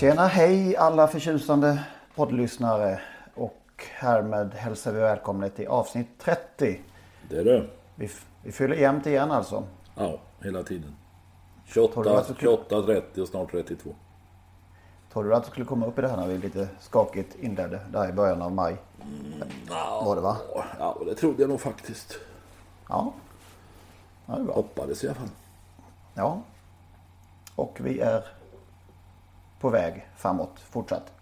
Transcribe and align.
Tjena, 0.00 0.26
hej 0.26 0.76
alla 0.76 1.08
förtjusande 1.08 1.84
poddlyssnare. 2.14 3.00
Och 3.34 3.62
härmed 3.90 4.54
hälsar 4.54 4.92
vi 4.92 5.00
välkomna 5.00 5.48
till 5.48 5.66
avsnitt 5.66 6.08
30. 6.18 6.80
Det 7.28 7.36
är 7.38 7.44
det. 7.44 7.66
Vi, 7.94 8.10
vi 8.42 8.52
fyller 8.52 8.76
jämnt 8.76 9.06
igen 9.06 9.30
alltså. 9.30 9.64
Ja, 9.94 10.18
hela 10.42 10.62
tiden. 10.62 10.96
Tror 11.72 11.88
du 11.88 11.92
28, 11.94 12.18
att 12.18 12.28
du 12.28 12.34
skulle- 12.34 12.56
28 12.56 12.82
30 12.82 13.20
och 13.20 13.28
snart 13.28 13.50
32. 13.50 13.90
Tror 15.12 15.24
du 15.24 15.34
att 15.34 15.44
du 15.44 15.50
skulle 15.50 15.66
komma 15.66 15.86
upp 15.86 15.98
i 15.98 16.02
det 16.02 16.08
här 16.08 16.16
när 16.16 16.26
vi 16.26 16.38
lite 16.38 16.68
skakigt 16.80 17.36
inledde 17.40 17.80
där 17.92 18.08
i 18.08 18.12
början 18.12 18.42
av 18.42 18.52
maj? 18.52 18.76
Var 20.04 20.16
det 20.16 20.22
va? 20.22 20.36
Ja, 20.78 20.98
det 21.06 21.14
trodde 21.14 21.42
jag 21.42 21.48
nog 21.48 21.60
faktiskt. 21.60 22.18
Ja. 22.88 23.12
Ja, 24.26 24.34
det. 24.34 24.52
Hoppades 24.52 25.04
i 25.04 25.06
alla 25.06 25.14
fall. 25.14 25.28
Ja. 26.14 26.40
Och 27.54 27.78
vi 27.80 28.00
är 28.00 28.24
på 29.60 29.68
väg 29.70 30.08
framåt 30.16 30.60
fortsatt. 30.70 31.12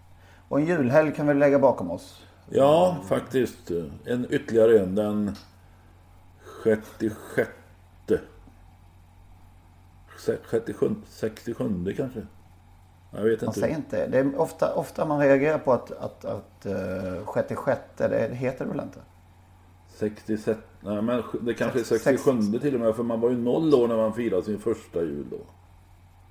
Och 0.49 0.61
en 0.61 0.67
julhelg 0.67 1.15
kan 1.15 1.27
vi 1.27 1.35
lägga 1.35 1.59
bakom 1.59 1.91
oss. 1.91 2.23
Ja, 2.51 2.97
faktiskt. 3.09 3.71
En 4.05 4.27
ytterligare 4.31 4.79
en. 4.79 4.95
Den 4.95 5.37
66. 6.65 7.51
Se- 10.19 10.37
67, 10.51 10.95
67 11.09 11.95
kanske. 11.97 12.27
Jag 13.11 13.23
vet 13.23 13.41
Man 13.41 13.49
inte. 13.49 13.61
säger 13.61 13.77
inte. 13.77 14.07
Det 14.07 14.19
är 14.19 14.41
ofta, 14.41 14.75
ofta 14.75 15.05
man 15.05 15.19
reagerar 15.21 15.59
på 15.59 15.73
att, 15.73 15.91
att, 15.93 16.25
att 16.25 16.67
uh, 16.67 17.25
sjätte 17.27 17.57
sjätte, 17.57 18.09
det 18.09 18.35
heter 18.35 18.65
det 18.65 18.71
väl 18.71 18.81
inte? 18.81 18.99
66. 19.89 20.61
Nej, 20.81 21.03
men 21.03 21.23
det 21.41 21.55
kanske 21.55 21.79
är 21.81 21.85
Sex- 21.85 22.05
67 22.05 22.59
till 22.59 22.75
och 22.75 22.81
med. 22.81 22.97
För 22.97 23.03
man 23.03 23.21
var 23.21 23.31
ju 23.31 23.37
noll 23.37 23.75
år 23.75 23.89
när 23.89 23.97
man 23.97 24.13
firade 24.15 24.43
sin 24.45 24.59
första 24.59 25.01
jul 25.03 25.27
då. 25.31 25.39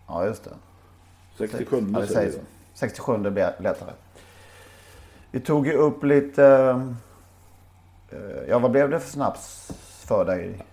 Ja, 0.08 0.26
just 0.26 0.44
det. 0.44 0.52
67 1.38 1.86
Ja, 1.94 2.00
det 2.00 2.08
säger 2.08 2.20
säger 2.20 2.32
vi. 2.32 2.34
så. 2.38 2.40
67 2.74 3.18
det 3.18 3.32
blir 3.32 3.56
lättare. 3.60 3.92
Vi 5.32 5.40
tog 5.40 5.68
ju 5.68 5.74
upp 5.74 6.04
lite... 6.04 6.46
eh, 8.10 8.50
ja, 8.50 8.60
vad 8.60 8.72
blev 8.72 8.90
det 8.90 9.00
för 9.00 9.10
snaps 9.10 9.72
för 10.06 10.26
dig 10.26 10.66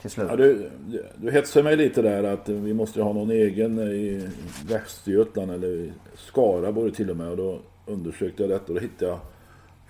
till 0.00 0.10
slut? 0.10 0.26
Ja, 0.30 0.36
du, 0.36 0.70
du 1.16 1.30
hetsade 1.30 1.62
mig 1.62 1.76
lite 1.76 2.02
där 2.02 2.24
att 2.24 2.48
vi 2.48 2.74
måste 2.74 3.02
ha 3.02 3.12
någon 3.12 3.30
egen 3.30 3.78
i 3.78 4.28
Västergötland 4.68 5.50
eller 5.52 5.68
i 5.68 5.92
Skaraborg 6.16 6.92
till 6.92 7.10
och 7.10 7.16
med. 7.16 7.28
Och 7.28 7.36
då 7.36 7.60
undersökte 7.86 8.42
jag 8.42 8.50
detta 8.50 8.64
och 8.66 8.74
då 8.74 8.80
hittade 8.80 9.10
jag 9.10 9.20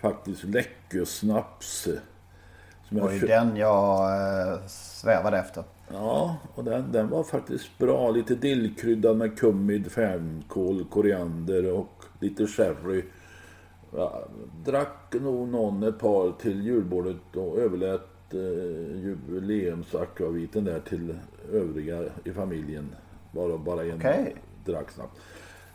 faktiskt 0.00 0.44
Läckö-snaps. 0.44 1.88
Som 2.88 2.96
Det 2.96 3.00
var 3.02 3.10
jag 3.10 3.20
ju 3.20 3.26
den 3.26 3.56
jag 3.56 4.10
eh, 4.52 4.58
svävade 4.66 5.38
efter. 5.38 5.64
Ja, 5.92 6.36
och 6.54 6.64
den, 6.64 6.92
den 6.92 7.08
var 7.08 7.24
faktiskt 7.24 7.78
bra. 7.78 8.10
Lite 8.10 8.34
dillkryddad 8.34 9.16
med 9.16 9.38
kummid, 9.38 9.92
fänkål, 9.92 10.84
koriander 10.84 11.72
och 11.72 12.04
lite 12.20 12.46
sherry. 12.46 13.04
Ja, 13.96 14.28
drack 14.64 15.14
nog 15.20 15.48
någon 15.48 15.82
ett 15.82 15.98
par 15.98 16.32
till 16.32 16.62
julbordet 16.62 17.36
och 17.36 17.58
överlät 17.58 18.34
eh, 18.34 19.00
jubileumsakvaviten 19.00 20.64
där 20.64 20.80
till 20.80 21.18
övriga 21.52 22.04
i 22.24 22.32
familjen. 22.32 22.94
Bara, 23.32 23.58
bara 23.58 23.84
en 23.84 23.96
Okej. 23.96 24.36
drack 24.64 24.90
snabbt. 24.90 25.20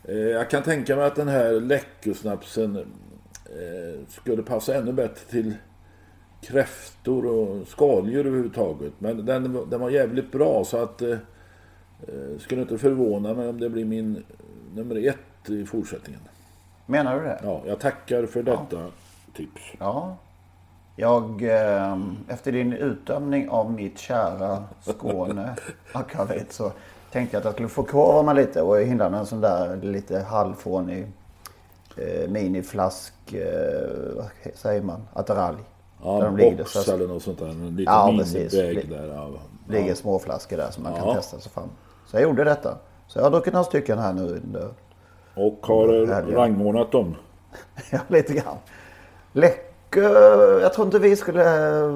Eh, 0.04 0.16
jag 0.16 0.50
kan 0.50 0.62
tänka 0.62 0.96
mig 0.96 1.04
att 1.04 1.16
den 1.16 1.28
här 1.28 1.52
läckosnapsen 1.52 2.76
eh, 2.76 4.06
skulle 4.08 4.42
passa 4.42 4.74
ännu 4.74 4.92
bättre 4.92 5.30
till 5.30 5.54
kräftor 6.46 7.26
och 7.26 7.68
skaldjur 7.68 8.26
överhuvudtaget. 8.26 8.92
Men 8.98 9.26
den, 9.26 9.66
den 9.70 9.80
var 9.80 9.90
jävligt 9.90 10.32
bra 10.32 10.64
så 10.64 10.82
att 10.82 11.02
eh, 11.02 11.10
eh, 11.10 12.38
skulle 12.38 12.62
inte 12.62 12.78
förvåna 12.78 13.34
mig 13.34 13.48
om 13.48 13.60
det 13.60 13.70
blir 13.70 13.84
min 13.84 14.24
nummer 14.74 15.08
ett 15.08 15.50
i 15.50 15.66
fortsättningen. 15.66 16.20
Menar 16.86 17.20
du 17.20 17.24
det? 17.24 17.40
Ja, 17.42 17.62
jag 17.66 17.80
tackar 17.80 18.26
för 18.26 18.42
detta 18.42 18.86
tips. 19.36 19.62
Ja. 19.78 20.16
Jag, 20.96 21.42
eh, 21.42 21.98
efter 22.28 22.52
din 22.52 22.72
utdömning 22.72 23.48
av 23.48 23.72
mitt 23.72 23.98
kära 23.98 24.64
Skåne 24.82 25.56
akvavit 25.92 26.52
så 26.52 26.72
tänkte 27.12 27.36
jag 27.36 27.40
att 27.40 27.44
jag 27.44 27.54
skulle 27.54 27.68
förkovra 27.68 28.22
mig 28.22 28.34
lite 28.34 28.62
och 28.62 28.80
jag 28.80 28.86
hindrade 28.86 29.16
en 29.16 29.26
sån 29.26 29.40
där 29.40 29.76
lite 29.76 30.18
halvfånig 30.18 31.06
eh, 31.96 32.30
miniflask, 32.30 33.32
eh, 33.32 34.16
vad 34.16 34.26
säger 34.54 34.82
man, 34.82 35.08
attiralj. 35.12 35.58
Ja, 36.02 36.18
Där 36.18 36.24
de 36.24 36.36
ligger, 36.36 36.56
box 36.56 36.70
så- 36.72 36.92
eller 36.92 37.06
något 37.08 37.22
sånt 37.22 37.38
där. 37.38 37.46
En 37.46 37.76
liten 37.76 37.94
Ja, 37.94 38.10
miniväg 38.10 38.90
där. 38.90 39.14
Ja. 39.14 39.28
ligger 39.68 39.94
små 39.94 40.18
flaskor 40.18 40.56
där 40.56 40.70
som 40.70 40.82
man 40.82 40.94
kan 40.94 41.08
Ja. 41.08 41.14
testa 41.14 41.40
sig 41.40 41.52
fram. 41.52 41.68
Så 42.06 42.16
jag 42.16 42.22
gjorde 42.22 42.44
detta. 42.44 42.76
Så 43.06 43.18
jag 43.18 43.24
har 43.24 43.30
druckit 43.30 43.52
några 43.52 43.64
stycken 43.64 43.98
här 43.98 44.12
nu 44.12 44.42
Och 45.34 45.58
har 45.66 46.02
eh, 46.02 46.26
rangordnat 46.36 46.92
dem. 46.92 47.14
ja 47.90 47.98
lite 48.08 48.32
grann. 48.34 48.56
Läckö, 49.32 50.08
jag 50.60 50.72
tror 50.74 50.86
inte 50.86 50.98
vi 50.98 51.16
skulle 51.16 51.68
eh, 51.86 51.92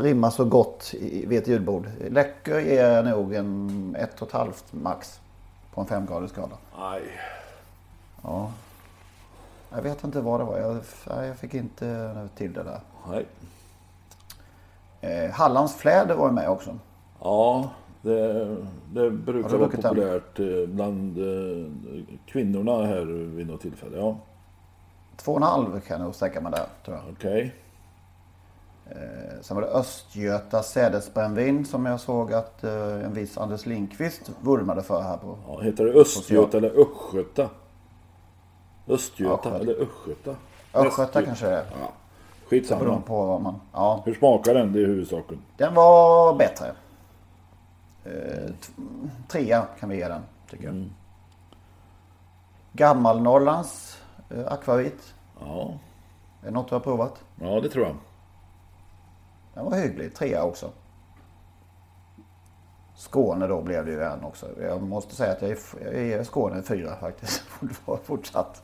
rimma 0.00 0.30
så 0.30 0.44
gott 0.44 0.94
vid 1.00 1.38
ett 1.38 1.48
julbord. 1.48 1.86
Läckö 2.10 2.60
är 2.60 3.02
nog 3.02 3.34
en 3.34 3.96
ett 4.00 4.22
och 4.22 4.28
ett 4.28 4.34
halvt 4.34 4.64
max 4.70 5.20
på 5.74 5.80
en 5.80 5.86
femgradig 5.86 6.30
skala. 6.30 6.56
Nej. 6.80 7.02
Ja. 8.22 8.50
Jag 9.74 9.82
vet 9.82 10.04
inte 10.04 10.20
vad 10.20 10.40
det 10.40 10.44
var. 10.44 10.58
Jag, 10.58 10.76
jag 11.26 11.36
fick 11.36 11.54
inte 11.54 12.28
till 12.34 12.52
det 12.52 12.62
där. 12.62 12.80
Nej. 13.10 13.26
Eh, 15.00 15.30
Hallands 15.30 15.74
fläder 15.74 16.14
var 16.14 16.26
ju 16.26 16.32
med 16.32 16.50
också. 16.50 16.78
Ja, 17.20 17.70
det, 18.02 18.56
det 18.92 19.10
brukar 19.10 19.48
vara 19.48 19.58
druckit 19.60 19.82
den? 19.82 19.88
populärt 19.94 20.38
eh, 20.40 20.66
bland 20.68 21.18
eh, 21.18 22.04
kvinnorna 22.26 22.86
här 22.86 23.04
vid 23.36 23.46
något 23.46 23.60
tillfälle. 23.60 23.96
Ja, 23.96 24.16
Två 25.16 25.32
och 25.32 25.38
en 25.38 25.42
halv 25.42 25.80
kan 25.80 25.96
jag 25.98 26.04
nog 26.04 26.14
sträcka 26.14 26.40
mig 26.40 26.52
där 26.52 26.66
tror 26.84 26.96
jag. 26.96 27.04
okej. 27.12 27.54
Eh, 28.86 29.40
Sen 29.42 29.54
var 29.54 29.62
det 29.62 29.68
Östgöta 29.68 30.62
sädesbrännvin 30.62 31.64
som 31.66 31.86
jag 31.86 32.00
såg 32.00 32.32
att 32.32 32.64
eh, 32.64 33.04
en 33.04 33.12
viss 33.14 33.38
Anders 33.38 33.66
Lindqvist 33.66 34.30
vurmade 34.40 34.82
för 34.82 35.00
här 35.02 35.16
på. 35.16 35.38
Ja, 35.48 35.60
heter 35.60 35.84
det 35.84 35.92
Östgöta 35.92 36.56
eller 36.56 36.70
Östgöta? 36.80 37.48
Östgöta 38.88 39.56
eller 39.58 39.72
Östgöta? 39.74 40.36
Östgöta 40.72 41.20
Östgö- 41.20 41.24
kanske 41.24 41.46
det 41.46 41.52
är. 41.56 41.64
Ja, 41.80 41.92
skitsamma. 42.48 42.80
Beroende 42.80 43.06
på 43.06 43.26
vad 43.26 43.40
man... 43.42 43.60
Ja, 43.72 44.02
Hur 44.06 44.14
smakar 44.14 44.54
den? 44.54 44.72
Det 44.72 44.82
är 44.82 44.86
huvudsaken. 44.86 45.38
den 45.56 45.74
var 45.74 46.34
bättre. 46.34 46.72
Eh, 48.04 48.50
trea 49.28 49.66
kan 49.80 49.88
vi 49.88 49.96
ge 49.96 50.08
den, 50.08 50.22
tycker 50.50 50.64
jag. 50.64 50.84
Gammal-Norrlands 52.72 54.02
eh, 54.30 54.52
akvavit. 54.52 55.14
Ja, 55.40 55.70
Är 56.42 56.46
det 56.46 56.50
något 56.50 56.68
du 56.68 56.74
har 56.74 56.80
provat? 56.80 57.24
ja 57.40 57.60
det 57.60 57.68
tror 57.68 57.86
jag. 57.86 57.96
Den 59.54 59.64
var 59.64 59.76
hygglig. 59.78 60.14
Trea 60.14 60.42
också. 60.44 60.70
Skåne 62.98 63.46
då 63.46 63.62
blev 63.62 63.86
det 63.86 63.92
ju 63.92 64.02
en 64.02 64.24
också. 64.24 64.46
Jag 64.62 64.82
måste 64.82 65.14
säga 65.14 65.32
att 65.32 65.42
jag 65.42 65.50
är, 65.50 66.16
jag 66.16 66.26
Skåne 66.26 66.62
fyra 66.62 66.96
faktiskt. 66.96 67.42
Fortsatt. 68.04 68.62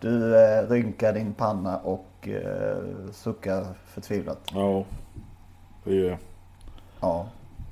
Du 0.00 0.36
eh, 0.44 0.68
rynkar 0.68 1.12
din 1.12 1.34
panna 1.34 1.78
och 1.78 2.28
eh, 2.28 2.76
suckar 3.12 3.66
förtvivlat. 3.86 4.38
Ja. 4.54 4.84
Det 5.84 6.08
är, 6.08 6.18
Ja. 7.00 7.26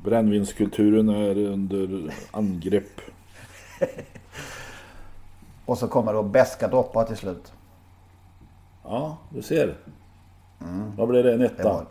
brännvinskulturen 0.05 1.09
är 1.09 1.37
under 1.39 2.15
angrepp. 2.31 3.01
Och 5.65 5.79
så 5.79 5.89
kommer 5.89 6.13
då 6.13 6.23
beska 6.23 6.69
droppar 6.69 7.05
till 7.05 7.17
slut. 7.17 7.53
Ja, 8.85 9.17
du 9.31 9.43
ser. 9.43 9.77
Vad 10.97 11.09
blev 11.09 11.25
det? 11.25 11.33
En 11.33 11.39
Det 11.39 11.47
etta? 11.47 11.87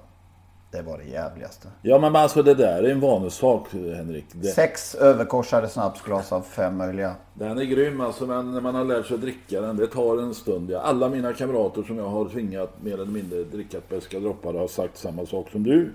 Det 0.72 0.82
var 0.82 0.98
det 0.98 1.04
jävligaste. 1.04 1.68
Ja 1.82 2.00
men 2.00 2.16
alltså 2.16 2.44
det 2.44 2.54
där 2.54 2.84
är 2.84 2.92
en 2.92 3.00
vanesak 3.00 3.68
Henrik. 3.74 4.26
Det, 4.32 4.48
Sex 4.48 4.96
överkorsade 4.96 5.68
snapsglas 5.70 6.32
av 6.32 6.42
fem 6.42 6.78
möjliga. 6.78 7.16
den 7.34 7.58
är 7.58 7.64
grym 7.64 8.02
alltså 8.02 8.26
men 8.26 8.52
när 8.52 8.62
man 8.62 8.76
har 8.76 8.86
lärt 8.86 9.06
sig 9.06 9.16
att 9.16 9.22
dricka 9.22 9.62
den, 9.62 9.78
det 9.78 9.88
tar 9.88 10.18
en 10.18 10.34
stund. 10.34 10.70
Ja, 10.72 10.80
alla 10.80 11.10
mina 11.10 11.34
kamrater 11.34 11.84
som 11.84 11.98
jag 11.98 12.06
har 12.06 12.30
tvingat 12.30 12.84
mer 12.84 12.94
eller 12.94 13.06
mindre 13.06 13.44
dricka 13.44 13.78
beska 13.90 14.20
droppar 14.20 14.54
har 14.54 14.68
sagt 14.68 14.98
samma 14.98 15.26
sak 15.26 15.50
som 15.52 15.64
du. 15.64 15.92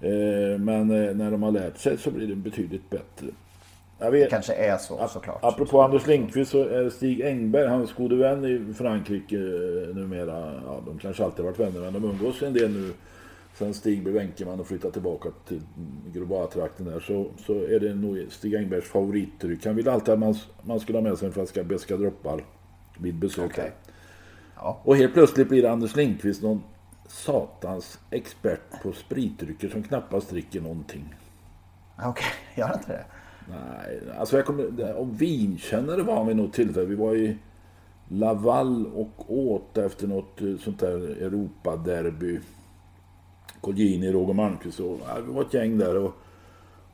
Eh, 0.00 0.58
men 0.58 0.90
eh, 0.90 1.14
när 1.14 1.30
de 1.30 1.42
har 1.42 1.50
lärt 1.50 1.78
sig 1.78 1.98
så 1.98 2.10
blir 2.10 2.26
det 2.26 2.34
betydligt 2.34 2.90
bättre. 2.90 3.26
Vet, 4.10 4.30
Kanske 4.30 4.54
är 4.54 4.76
så 4.76 5.08
såklart. 5.08 5.38
Apropå 5.42 5.82
Anders 5.82 6.06
Lindqvist 6.06 6.50
så 6.50 6.68
är 6.68 6.90
Stig 6.90 7.20
Engberg, 7.20 7.66
hans 7.66 7.92
gode 7.92 8.16
vän 8.16 8.44
i 8.44 8.74
Frankrike 8.74 9.36
eh, 9.36 9.96
numera. 9.96 10.52
Ja, 10.66 10.82
de 10.86 10.98
kanske 10.98 11.24
alltid 11.24 11.44
varit 11.44 11.60
vänner 11.60 11.80
men 11.80 11.92
de 11.92 12.04
umgås 12.04 12.42
en 12.42 12.52
del 12.52 12.70
nu. 12.70 12.92
Sen 13.58 13.74
Stig 13.74 14.02
blev 14.02 14.16
enkeman 14.16 14.60
och 14.60 14.66
flyttade 14.66 14.92
tillbaka 14.92 15.28
till 15.48 15.62
Grobois-trakten 16.12 16.86
där 16.86 17.00
så, 17.00 17.26
så 17.46 17.52
är 17.52 17.80
det 17.80 17.94
nog 17.94 18.26
Stig 18.30 18.54
Engbergs 18.54 18.84
favoritdryck. 18.84 19.66
Han 19.66 19.76
vill 19.76 19.88
alltid 19.88 20.14
att 20.14 20.20
man, 20.20 20.34
man 20.62 20.80
skulle 20.80 20.98
ha 20.98 21.02
med 21.02 21.18
sig 21.18 21.26
en 21.26 21.32
flaska 21.34 21.64
beska 21.64 21.96
droppar 21.96 22.44
vid 22.98 23.14
besök. 23.14 23.50
Okej. 23.50 23.72
Ja. 24.56 24.80
Och 24.84 24.96
helt 24.96 25.14
plötsligt 25.14 25.48
blir 25.48 25.64
Anders 25.64 25.96
Lindqvist 25.96 26.42
någon 26.42 26.62
satans 27.08 27.98
expert 28.10 28.82
på 28.82 28.92
spritdrycker 28.92 29.68
som 29.68 29.82
knappast 29.82 30.30
dricker 30.30 30.60
någonting. 30.60 31.14
Okej, 32.04 32.32
gör 32.56 32.74
inte 32.74 32.92
det? 32.92 33.04
Nej, 33.48 34.00
alltså 34.18 34.36
jag 34.36 34.46
kommer... 34.46 34.94
Och 34.94 35.22
vinkännare 35.22 36.02
var 36.02 36.16
han 36.16 36.26
vid 36.26 36.36
något 36.36 36.52
tillfälle. 36.52 36.86
Vi 36.86 36.94
var 36.94 37.14
i 37.14 37.38
Laval 38.08 38.86
och 38.86 39.24
åt 39.28 39.78
efter 39.78 40.06
något 40.06 40.40
eh, 40.40 40.56
sånt 40.56 40.80
där 40.80 41.22
Europaderby. 41.22 42.40
Colgjini, 43.64 44.12
Roger 44.12 44.34
Malmqvist 44.34 44.80
och 44.80 45.00
ja, 45.06 45.18
vi 45.26 45.32
var 45.32 45.42
ett 45.42 45.54
gäng 45.54 45.78
där. 45.78 45.96
Och, 45.96 46.12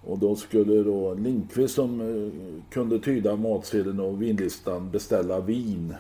och 0.05 0.19
då 0.19 0.37
skulle 0.37 0.83
då 0.83 1.15
Lindqvist 1.15 1.75
som 1.75 2.01
eh, 2.01 2.63
kunde 2.71 2.99
tyda 2.99 3.37
matsedeln 3.37 4.01
och 4.01 4.23
vinlistan 4.23 4.91
beställa 4.91 5.41
vin. 5.41 5.95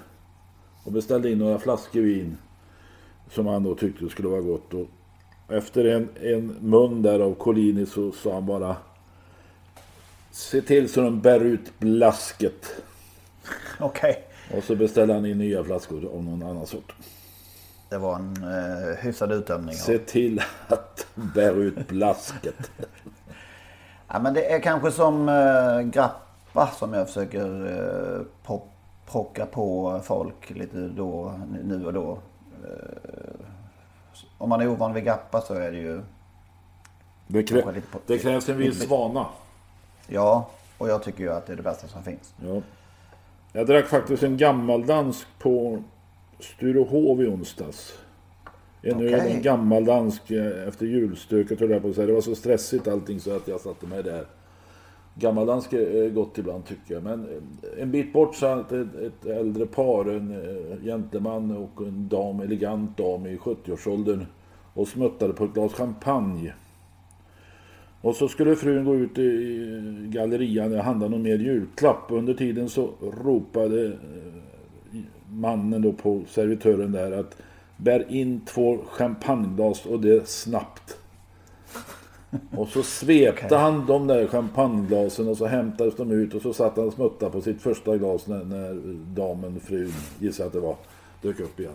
Och 0.85 0.93
beställde 0.93 1.31
in 1.31 1.39
några 1.39 1.59
flaskor 1.59 2.01
vin. 2.01 2.37
Som 3.31 3.47
han 3.47 3.63
då 3.63 3.75
tyckte 3.75 4.09
skulle 4.09 4.29
vara 4.29 4.41
gott. 4.41 4.75
Och 4.75 4.87
efter 5.49 5.85
en, 5.85 6.09
en 6.21 6.47
mun 6.61 7.03
där 7.03 7.21
av 7.21 7.35
Collini 7.35 7.87
så 7.87 8.13
sa 8.13 8.35
han 8.35 8.47
bara 8.47 8.77
Se 10.31 10.63
till 10.63 10.89
så 10.89 11.01
de 11.01 11.21
bär 11.21 11.41
ut 11.41 11.79
blasket. 11.79 12.83
Okej. 13.81 14.25
Och 14.57 14.65
så 14.65 14.77
beställer 14.77 15.15
han 15.15 15.27
in 15.27 15.39
nya 15.39 15.65
flaskor 15.65 16.05
av 16.15 16.25
någon 16.25 16.43
annan 16.43 16.67
sort. 16.67 16.93
Det 17.91 17.99
var 17.99 18.15
en 18.17 18.37
eh, 18.45 18.97
hyfsad 18.99 19.33
utdömning. 19.33 19.75
Se 19.75 19.99
till 19.99 20.43
att 20.69 21.07
bär 21.15 21.55
ut 21.55 21.89
blasket. 21.89 22.71
Ja, 24.09 24.19
men 24.19 24.35
det 24.35 24.53
är 24.53 24.61
kanske 24.61 24.93
som 24.93 25.29
eh, 25.29 25.81
grappa 25.81 26.67
som 26.67 26.93
jag 26.95 27.07
försöker 27.07 27.47
eh, 27.67 28.21
po- 28.47 28.69
plocka 29.11 29.47
på 29.47 30.01
folk 30.05 30.51
lite 30.51 30.77
då, 30.79 31.35
nu 31.65 31.87
och 31.87 31.93
då. 31.93 32.19
Eh, 32.65 33.47
om 34.39 34.49
man 34.49 34.61
är 34.61 34.69
ovan 34.69 34.95
vid 34.95 35.05
grappa 35.05 35.41
så 35.41 35.55
är 35.55 35.71
det 35.73 35.79
ju... 35.79 36.01
Det, 37.27 37.43
krä- 37.43 37.73
lite 37.73 37.87
på- 37.93 37.99
det 38.07 38.19
krävs 38.19 38.49
en 38.49 38.57
viss 38.59 38.89
vana. 38.89 39.27
Ja, 40.07 40.51
och 40.79 40.89
jag 40.89 41.03
tycker 41.03 41.21
ju 41.25 41.33
att 41.33 41.47
det 41.47 41.53
är 41.53 41.57
det 41.57 41.63
bästa 41.63 41.89
som 41.89 42.03
finns. 42.03 42.35
Ja. 42.47 42.61
Jag 43.53 43.67
drack 43.67 43.87
faktiskt 43.87 44.23
en 44.23 44.37
gammaldansk 44.37 45.27
på 45.39 45.83
Sturehov 46.43 47.23
i 47.23 47.27
onsdags. 47.27 47.99
En 48.83 48.97
Okej. 48.97 49.15
öl, 49.15 49.21
en 49.21 49.43
gammaldansk 49.43 50.31
eh, 50.31 50.69
efter 50.69 50.87
julstöket 50.87 51.61
höll 51.61 51.71
jag 51.71 51.83
på 51.83 51.89
att 51.89 51.95
säga. 51.95 52.07
Det 52.07 52.13
var 52.13 52.21
så 52.21 52.35
stressigt 52.35 52.89
allting 52.89 53.21
så 53.21 53.37
att 53.37 53.49
jag 53.49 53.61
satte 53.61 53.87
mig 53.87 54.03
där. 54.03 54.25
Gammaldansk 55.15 55.73
är 55.73 56.05
eh, 56.05 56.11
gott 56.11 56.39
ibland 56.39 56.67
tycker 56.67 56.95
jag. 56.95 57.03
Men 57.03 57.21
eh, 57.21 57.83
en 57.83 57.91
bit 57.91 58.13
bort 58.13 58.35
satt 58.35 58.73
ett, 58.73 58.95
ett 58.95 59.27
äldre 59.27 59.67
par, 59.67 60.05
en 60.05 60.35
gentleman 60.85 61.57
och 61.57 61.87
en 61.87 62.09
dam, 62.09 62.41
elegant 62.41 62.97
dam 62.97 63.27
i 63.27 63.37
70-årsåldern. 63.37 64.27
Och 64.75 64.89
smuttade 64.89 65.33
på 65.33 65.45
ett 65.45 65.55
glas 65.55 65.73
champagne. 65.73 66.55
Och 68.01 68.17
så 68.17 68.29
skulle 68.29 68.57
frun 68.57 68.85
gå 68.85 68.95
ut 68.95 69.19
i 69.19 70.09
gallerian 70.09 70.75
och 70.75 70.85
handla 70.85 71.09
någon 71.09 71.23
mer 71.23 71.39
julklapp. 71.39 72.05
Under 72.09 72.35
tiden 72.35 72.69
så 72.69 72.91
ropade 73.25 73.93
mannen 75.33 75.83
då 75.83 75.93
på 75.93 76.23
servitören 76.29 76.93
där 76.93 77.13
att 77.13 77.37
bär 77.77 78.13
in 78.13 78.41
två 78.41 78.79
champagneglas 78.87 79.87
och 79.87 80.01
det 80.01 80.29
snabbt. 80.29 80.97
Och 82.57 82.69
så 82.69 82.83
svepte 82.83 83.47
Okej. 83.47 83.59
han 83.59 83.87
de 83.87 84.07
där 84.07 84.27
champagneglasen 84.27 85.29
och 85.29 85.37
så 85.37 85.47
hämtades 85.47 85.97
de 85.97 86.11
ut 86.11 86.35
och 86.35 86.43
så 86.43 86.53
satt 86.53 86.77
han 86.77 86.87
och 86.87 86.93
smuttade 86.93 87.33
på 87.33 87.41
sitt 87.41 87.63
första 87.63 87.97
glas 87.97 88.27
när, 88.27 88.45
när 88.45 88.75
damen, 89.15 89.61
frun, 89.61 89.93
gissade 90.19 90.47
att 90.47 90.53
det 90.53 90.61
var, 90.61 90.77
dök 91.23 91.41
upp 91.41 91.61
igen. 91.61 91.73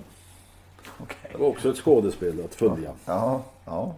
Okej. 1.00 1.32
Det 1.32 1.38
var 1.38 1.48
också 1.48 1.70
ett 1.70 1.78
skådespel 1.78 2.42
att 2.46 2.56
följa. 2.56 2.92
Ja, 3.06 3.44
ja. 3.66 3.96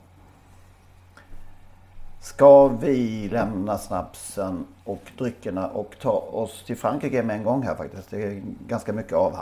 Ska 2.27 2.67
vi 2.67 3.29
lämna 3.29 3.77
snapsen 3.77 4.65
och 4.83 5.11
dryckerna 5.17 5.67
och 5.67 5.95
ta 6.01 6.11
oss 6.11 6.63
till 6.65 6.77
Frankrike 6.77 7.23
med 7.23 7.35
en 7.35 7.43
gång 7.43 7.63
här 7.63 7.75
faktiskt. 7.75 8.09
Det 8.09 8.23
är 8.23 8.43
ganska 8.67 8.93
mycket 8.93 9.13
att 9.13 9.33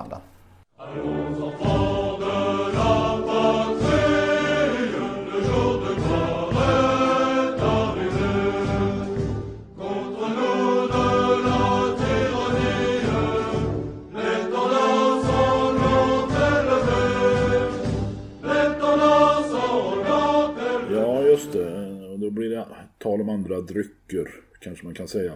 andra 23.46 23.62
drycker, 23.62 24.32
kanske 24.60 24.86
man 24.86 24.94
kan 24.94 25.08
säga. 25.08 25.34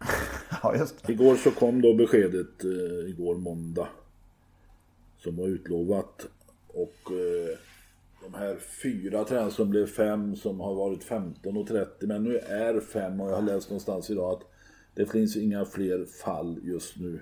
Ja, 0.62 0.76
just 0.76 1.06
det. 1.06 1.12
Igår 1.12 1.36
så 1.36 1.50
kom 1.50 1.82
då 1.82 1.94
beskedet, 1.94 2.64
eh, 2.64 3.10
igår 3.10 3.34
måndag, 3.34 3.88
som 5.18 5.36
var 5.36 5.46
utlovat. 5.46 6.26
Och 6.66 7.12
eh, 7.12 7.58
de 8.22 8.34
här 8.34 8.56
fyra 8.82 9.24
tränarna 9.24 9.50
som 9.50 9.70
blev 9.70 9.86
fem, 9.86 10.36
som 10.36 10.60
har 10.60 10.74
varit 10.74 11.04
15 11.04 11.56
och 11.56 11.66
30, 11.68 12.06
men 12.06 12.24
nu 12.24 12.38
är 12.38 12.80
fem 12.80 13.20
och 13.20 13.30
jag 13.30 13.34
har 13.34 13.42
läst 13.42 13.70
någonstans 13.70 14.10
idag 14.10 14.32
att 14.32 14.42
det 14.94 15.06
finns 15.06 15.36
inga 15.36 15.64
fler 15.64 16.04
fall 16.04 16.60
just 16.62 16.96
nu 16.96 17.20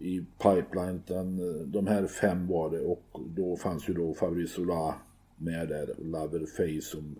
i 0.00 0.26
pipeline, 0.38 1.02
utan 1.06 1.38
eh, 1.38 1.66
de 1.66 1.86
här 1.86 2.06
fem 2.06 2.46
var 2.46 2.70
det 2.70 2.80
och 2.80 3.20
då 3.36 3.56
fanns 3.56 3.88
ju 3.88 3.94
då 3.94 4.14
Fabrice 4.14 4.60
Ola 4.60 4.94
med 5.36 5.68
där, 5.68 5.90
och 5.90 6.06
Laver 6.06 6.46
Fey 6.46 6.80
som 6.80 7.18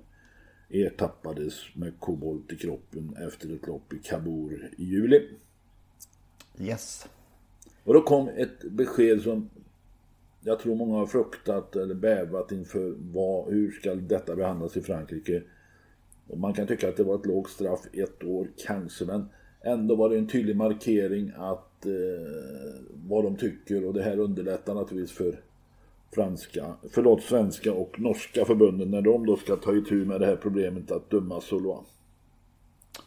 ertappades 0.69 1.55
med 1.75 2.01
kobolt 2.01 2.53
i 2.53 2.57
kroppen 2.57 3.17
efter 3.27 3.55
ett 3.55 3.67
lopp 3.67 3.93
i 3.93 3.99
Kabul 3.99 4.65
i 4.77 4.85
juli. 4.85 5.29
Yes. 6.61 7.09
Och 7.85 7.95
då 7.95 8.03
kom 8.03 8.29
ett 8.29 8.65
besked 8.65 9.23
som 9.23 9.51
jag 10.41 10.61
tror 10.61 10.75
många 10.75 10.97
har 10.97 11.07
fruktat 11.07 11.77
eller 11.77 11.95
bävat 11.95 12.53
inför 12.53 12.95
vad, 12.99 13.53
hur 13.53 13.71
ska 13.71 13.95
detta 13.95 14.37
behandlas 14.37 14.77
i 14.77 14.81
Frankrike. 14.81 15.43
Och 16.27 16.39
man 16.39 16.55
kan 16.55 16.67
tycka 16.67 16.89
att 16.89 16.97
det 16.97 17.05
var 17.05 17.15
ett 17.15 17.27
lågt 17.27 17.51
straff, 17.51 17.81
ett 17.93 18.25
år 18.25 18.49
kanske, 18.57 19.05
men 19.05 19.29
ändå 19.61 19.95
var 19.95 20.09
det 20.11 20.19
en 20.19 20.29
tydlig 20.29 20.57
markering 20.57 21.33
att 21.37 21.87
eh, 21.87 21.93
vad 23.09 23.25
de 23.25 23.37
tycker 23.37 23.85
och 23.85 23.95
det 23.95 24.03
här 24.03 24.19
underlättar 24.19 24.75
naturligtvis 24.75 25.17
för 25.17 25.41
franska, 26.11 26.75
förlåt, 26.91 27.23
svenska 27.23 27.73
och 27.73 28.01
norska 28.01 28.45
förbunden 28.45 28.91
när 28.91 29.03
de 29.03 29.27
då 29.27 29.37
ska 29.37 29.57
ta 29.57 29.75
itu 29.75 30.05
med 30.05 30.21
det 30.21 30.27
här 30.27 30.37
problemet 30.37 30.91
att 30.91 31.11
döma 31.11 31.41
Solois. 31.41 31.87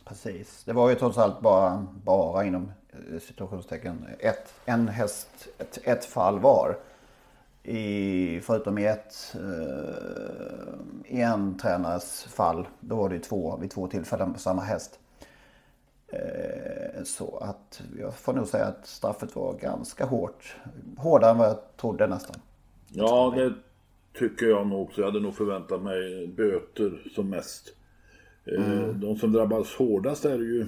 Precis. 0.06 0.64
Det 0.66 0.74
var 0.74 0.90
ju 0.90 0.96
trots 0.96 1.18
allt 1.18 1.42
bara, 1.42 1.88
bara 2.04 2.46
inom 2.46 2.72
eh, 2.90 3.20
situationstecken 3.20 4.06
ett, 4.20 4.54
en 4.66 4.88
häst, 4.88 5.48
ett, 5.58 5.80
ett 5.84 6.06
fall 6.06 6.40
var. 6.40 6.78
I, 7.64 8.40
förutom 8.44 8.78
i 8.78 8.86
ett, 8.86 9.36
eh, 9.36 11.18
i 11.18 11.22
en 11.22 11.58
tränares 11.58 12.24
fall, 12.24 12.68
då 12.80 12.96
var 12.96 13.10
det 13.10 13.16
ju 13.16 13.22
två 13.22 13.58
vid 13.58 13.72
två 13.72 13.88
tillfällen 13.88 14.34
på 14.34 14.40
samma 14.40 14.62
häst. 14.62 15.00
Eh, 16.08 17.04
så 17.04 17.38
att 17.38 17.82
jag 18.00 18.14
får 18.14 18.34
nog 18.34 18.48
säga 18.48 18.66
att 18.66 18.88
straffet 18.88 19.36
var 19.36 19.54
ganska 19.54 20.06
hårt. 20.06 20.56
Hårdare 20.98 21.32
än 21.32 21.38
vad 21.38 21.48
jag 21.48 21.78
trodde 21.78 22.08
nästan. 22.08 22.36
Ja, 22.94 23.34
det 23.38 23.54
tycker 24.20 24.46
jag 24.46 24.68
nog 24.68 24.82
också. 24.82 25.02
Jag 25.02 25.08
hade 25.08 25.20
nog 25.20 25.36
förväntat 25.36 25.82
mig 25.84 26.28
böter 26.28 27.12
som 27.16 27.30
mest. 27.30 27.76
Eh, 28.46 28.88
De 28.88 29.18
som 29.18 29.32
drabbas 29.32 29.74
hårdast 29.76 30.26
är 30.26 30.40
ju 30.40 30.68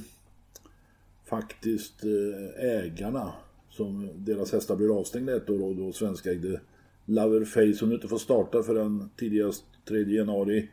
faktiskt 1.25 2.03
eh, 2.03 2.65
ägarna. 2.69 3.33
Som 3.69 4.09
deras 4.15 4.51
hästar 4.51 4.75
blir 4.75 4.99
avstängda 4.99 5.35
ett 5.35 5.49
år 5.49 5.63
och 5.63 5.75
då 5.75 5.91
svenskägde 5.93 6.61
Loverface 7.05 7.73
som 7.73 7.91
inte 7.91 8.07
får 8.07 8.17
starta 8.17 8.63
förrän 8.63 9.09
tidigast 9.17 9.65
3 9.87 10.01
januari 10.01 10.69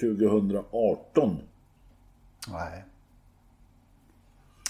2018. 0.00 1.36
Nej. 2.48 2.84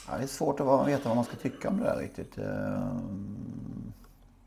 Ja, 0.08 0.16
det 0.16 0.22
är 0.22 0.26
svårt 0.26 0.60
att 0.60 0.88
veta 0.88 1.08
vad 1.08 1.16
man 1.16 1.24
ska 1.24 1.36
tycka 1.36 1.68
om 1.68 1.78
det 1.78 1.84
där 1.84 2.00
riktigt. 2.00 2.38
Eh, 2.38 2.98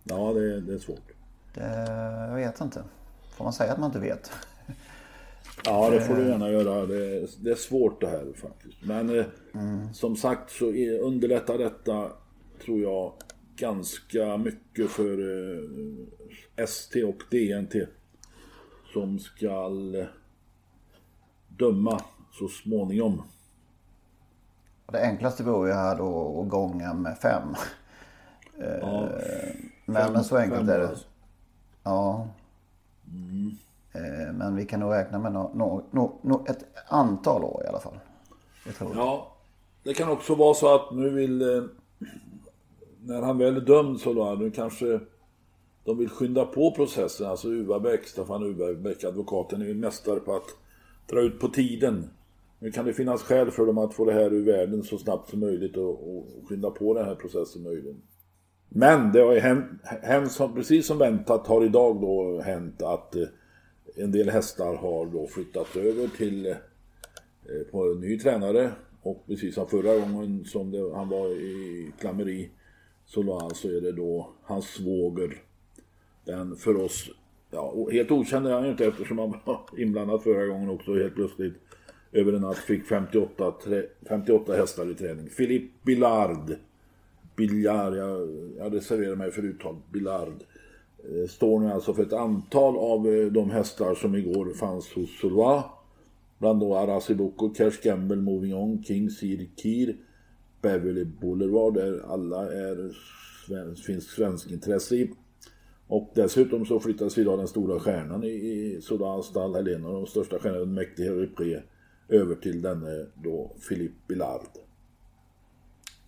Ja, 0.09 0.33
det, 0.33 0.61
det 0.61 0.73
är 0.73 0.79
svårt. 0.79 1.11
Det, 1.57 1.85
jag 2.29 2.35
vet 2.35 2.61
inte. 2.61 2.83
Får 3.37 3.43
man 3.43 3.53
säga 3.53 3.71
att 3.73 3.79
man 3.79 3.89
inte 3.89 3.99
vet? 3.99 4.31
Ja, 5.65 5.89
det 5.89 6.01
får 6.01 6.15
du 6.15 6.27
gärna 6.27 6.49
göra. 6.49 6.85
Det, 6.85 6.95
är- 7.05 7.43
det 7.43 7.51
är 7.51 7.55
svårt 7.55 8.01
det 8.01 8.07
här 8.07 8.25
faktiskt. 8.35 8.77
Men 8.83 9.19
eh, 9.19 9.25
som 9.93 10.15
sagt 10.15 10.51
så 10.51 10.65
underlättar 11.01 11.57
detta, 11.57 12.11
tror 12.65 12.79
jag, 12.81 13.13
ganska 13.55 14.37
mycket 14.37 14.89
för 14.89 15.17
eh, 15.19 16.63
ST 16.63 17.03
och 17.03 17.23
DNT. 17.31 17.75
Som 18.93 19.19
eh, 19.95 20.05
döma 21.47 22.01
så 22.39 22.47
småningom. 22.47 23.23
Det 24.91 25.01
enklaste 25.01 25.43
vore 25.43 25.69
ju 25.69 25.75
här 25.75 25.97
då 25.97 26.41
att 26.41 26.49
gånga 26.49 26.93
med 26.93 27.17
fem. 27.17 27.47
Ja, 28.81 29.09
Men 29.85 30.13
Fem- 30.13 30.23
så 30.23 30.37
enkelt 30.37 30.59
fem 30.59 30.69
är 30.69 30.79
det. 30.79 30.97
Ja. 31.87 32.27
Eh, 33.93 34.33
Men 34.33 34.55
vi 34.55 34.65
kan 34.65 34.79
nog 34.79 34.93
räkna 34.93 35.19
med 35.19 35.33
no, 35.33 35.51
no, 35.55 35.83
no, 35.91 36.19
no, 36.21 36.45
ett 36.47 36.65
antal 36.87 37.43
år 37.43 37.61
i 37.65 37.67
alla 37.67 37.79
fall. 37.79 37.99
Ja, 38.95 39.33
det 39.83 39.93
kan 39.93 40.09
också 40.09 40.35
vara 40.35 40.53
så 40.53 40.75
att 40.75 40.91
nu 40.95 41.09
vill... 41.09 41.41
eh, 41.41 41.63
När 43.01 43.21
han 43.21 43.37
väl 43.37 43.55
är 43.57 43.61
dömd 43.61 43.99
så 43.99 44.13
då, 44.13 44.35
nu 44.39 44.51
kanske 44.51 44.99
de 45.85 45.97
vill 45.97 46.09
skynda 46.09 46.45
på 46.45 46.71
processen. 46.71 47.27
Alltså 47.27 47.47
Uvabäck, 47.47 48.07
Staffan 48.07 48.43
Uvabäck, 48.43 49.03
advokaten, 49.03 49.61
är 49.61 49.65
ju 49.65 49.73
mästare 49.75 50.19
på 50.19 50.35
att 50.35 50.47
dra 51.09 51.21
ut 51.21 51.39
på 51.39 51.47
tiden. 51.47 52.09
Nu 52.59 52.71
kan 52.71 52.85
det 52.85 52.93
finnas 52.93 53.21
skäl 53.23 53.51
för 53.51 53.65
dem 53.65 53.77
att 53.77 53.93
få 53.93 54.05
det 54.05 54.13
här 54.13 54.33
ur 54.33 54.45
världen 54.45 54.83
så 54.83 54.97
snabbt 54.97 55.29
som 55.29 55.39
möjligt 55.39 55.77
och, 55.77 55.89
och 56.17 56.25
skynda 56.49 56.69
på 56.71 56.93
den 56.93 57.05
här 57.05 57.15
processen 57.15 57.63
möjligen. 57.63 58.01
Men 58.69 59.11
det 59.11 59.19
har 59.19 59.33
ju 59.33 59.39
hänt, 59.39 59.65
hänt 59.83 60.39
precis 60.55 60.87
som 60.87 60.97
väntat 60.97 61.47
har 61.47 61.65
idag 61.65 62.01
då 62.01 62.41
hänt 62.41 62.81
att 62.81 63.15
eh, 63.15 63.27
en 63.95 64.11
del 64.11 64.29
hästar 64.29 64.75
har 64.75 65.05
då 65.05 65.27
flyttat 65.27 65.75
över 65.75 66.07
till 66.07 66.45
eh, 66.45 66.55
på 67.71 67.83
en 67.83 67.99
ny 67.99 68.19
tränare 68.19 68.71
och 69.01 69.23
precis 69.27 69.55
som 69.55 69.67
förra 69.67 69.95
gången 69.99 70.45
som 70.45 70.71
det, 70.71 70.95
han 70.95 71.09
var 71.09 71.27
i 71.27 71.91
klammeri 71.99 72.49
så 73.05 73.23
då 73.23 73.39
alltså 73.39 73.67
är 73.67 73.81
det 73.81 73.91
då 73.91 74.29
hans 74.43 74.65
svåger. 74.65 75.41
Den 76.25 76.55
för 76.55 76.81
oss, 76.81 77.09
ja, 77.51 77.87
helt 77.91 78.11
okänd 78.11 78.47
är 78.47 78.51
han 78.51 78.63
ju 78.63 78.71
inte 78.71 78.85
eftersom 78.85 79.17
han 79.17 79.33
var 79.45 79.61
inblandad 79.77 80.23
förra 80.23 80.45
gången 80.45 80.69
också 80.69 80.95
helt 80.95 81.15
plötsligt 81.15 81.53
över 82.11 82.33
en 82.33 82.41
natt 82.41 82.57
fick 82.57 82.85
58, 82.85 83.53
58 84.07 84.55
hästar 84.55 84.91
i 84.91 84.93
träning. 84.93 85.29
Philippe 85.37 85.73
Billard. 85.83 86.55
Biljard, 87.37 87.95
jag, 87.95 88.29
jag 88.57 88.75
reserverar 88.75 89.15
mig 89.15 89.31
för 89.31 89.43
uttal. 89.43 89.75
biljard, 89.93 90.43
eh, 91.03 91.27
Står 91.29 91.59
nu 91.59 91.71
alltså 91.71 91.93
för 91.93 92.03
ett 92.03 92.13
antal 92.13 92.77
av 92.77 93.07
eh, 93.07 93.25
de 93.25 93.49
hästar 93.49 93.95
som 93.95 94.15
igår 94.15 94.53
fanns 94.53 94.93
hos 94.93 95.19
Solva. 95.19 95.63
Bland 96.37 96.59
då 96.59 96.75
Arasibuco, 96.75 97.49
Cash 97.49 97.81
Gamble, 97.83 98.15
Moving 98.15 98.55
On, 98.55 98.83
King, 98.83 99.09
Sir 99.09 99.49
Kir, 99.55 99.97
Beverly 100.61 101.05
Boulevard 101.05 101.73
där 101.73 102.01
alla 102.07 102.51
är 102.51 102.91
svensk, 103.47 103.85
finns 103.85 104.05
svensk 104.07 104.51
intresse 104.51 104.95
i. 104.95 105.11
Och 105.87 106.11
dessutom 106.15 106.65
så 106.65 106.79
flyttas 106.79 107.17
idag 107.17 107.39
den 107.39 107.47
stora 107.47 107.79
stjärnan 107.79 108.23
i, 108.23 108.27
i 108.27 108.81
Soudan 108.81 109.23
stall, 109.23 109.55
Helena, 109.55 109.91
de 109.91 110.05
största 110.05 110.39
stjärnorna, 110.39 110.59
den 110.59 110.73
mäktige 110.73 111.09
Repré, 111.09 111.61
över 112.09 112.35
till 112.35 112.61
denne 112.61 113.05
då 113.23 113.55
Philippe 113.69 113.95
Billard. 114.07 114.66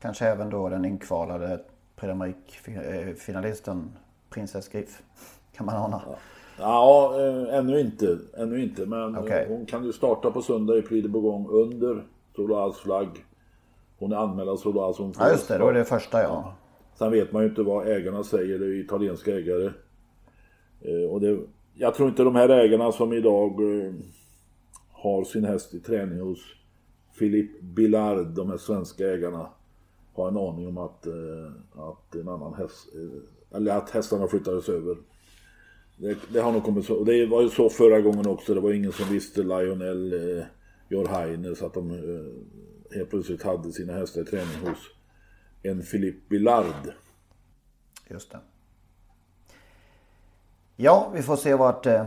Kanske 0.02 0.26
även 0.26 0.50
då 0.50 0.70
den 0.70 0.86
inkvalade 0.86 1.60
Prix-finalisten 1.96 3.92
Princess 4.30 4.68
Griff. 4.68 5.02
Kan 5.56 5.66
man 5.66 5.76
ana. 5.76 6.02
Ja, 6.60 7.16
eh, 7.20 7.58
ännu 7.58 7.80
inte. 7.80 8.20
Ännu 8.38 8.64
inte. 8.64 8.86
Men 8.86 9.16
eh, 9.16 9.22
Okej. 9.24 9.46
hon 9.50 9.66
kan 9.66 9.86
ju 9.86 9.94
starta 9.94 10.32
på 10.32 10.42
söndag 10.42 10.78
i 10.78 10.82
Prix 10.82 11.04
de 11.04 11.10
Bourgogne 11.10 11.50
under 11.50 12.04
Solas 12.36 12.78
flagg. 12.78 13.26
Hon 13.98 14.12
är 14.12 14.16
anmäld 14.16 14.50
av 14.50 14.58
får 15.14 15.26
Ja 15.26 15.32
just 15.32 15.48
det, 15.48 15.58
då 15.58 15.68
är 15.68 15.74
det 15.74 15.86
första 15.86 16.24
ja. 16.24 16.54
Sen 16.98 17.12
vet 17.12 17.32
man 17.32 17.44
ju 17.44 17.50
inte 17.50 17.64
vad 17.64 17.88
ägarna 17.88 18.24
säger. 18.24 18.60
Det 18.60 18.66
är 18.66 18.80
italienska 18.80 19.36
ägare. 19.36 19.72
Eh, 20.82 21.12
och 21.12 21.22
det, 21.22 21.40
jag 21.74 21.96
tror 21.96 22.10
inte 22.10 22.24
de 22.24 22.36
här 22.36 22.50
ägarna 22.50 22.92
som 22.92 23.14
idag 23.14 23.62
har 24.92 25.24
sin 25.24 25.46
häst 25.46 25.74
i 25.74 25.80
träning 25.80 26.20
hos 26.20 26.40
Philippe 27.20 27.64
Billard, 27.64 28.28
de 28.28 28.50
här 28.50 28.58
svenska 28.58 29.08
ägarna, 29.08 29.50
har 30.22 30.28
en 30.28 30.38
aning 30.38 30.68
om 30.68 30.78
att, 30.78 31.08
eh, 31.08 31.52
att 31.76 32.16
en 32.16 32.28
annan 32.28 32.54
häst, 32.54 32.88
eh, 32.96 33.58
eller 33.58 33.78
att 33.78 33.90
hästarna 33.90 34.28
flyttades 34.28 34.70
över. 34.70 34.98
Det, 35.98 36.18
det 36.34 36.40
har 36.40 36.52
nog 36.52 36.64
kommit 36.64 36.86
så. 36.86 37.04
Det 37.04 37.26
var 37.26 37.42
ju 37.42 37.50
så 37.50 37.70
förra 37.70 38.02
gången 38.02 38.28
också. 38.28 38.54
Det 38.54 38.60
var 38.60 38.72
ingen 38.72 38.92
som 38.92 39.10
visste 39.10 39.44
Lionel 39.44 40.14
eh, 40.14 40.46
Jorhaines. 40.90 41.60
så 41.60 41.66
att 41.66 41.74
de 41.74 41.92
eh, 41.92 42.96
helt 42.98 43.10
plötsligt 43.10 43.44
hade 43.44 43.72
sina 43.72 43.94
hästar 43.94 44.22
i 44.22 44.26
träning 44.26 44.58
hos 44.66 44.78
en 45.64 45.82
Philippe 45.82 46.30
Billard. 46.30 46.94
Just 48.10 48.32
det. 48.32 48.40
Ja, 50.76 51.12
vi 51.16 51.22
får 51.22 51.36
se 51.36 51.56
vart 51.56 51.86
eh, 51.86 52.06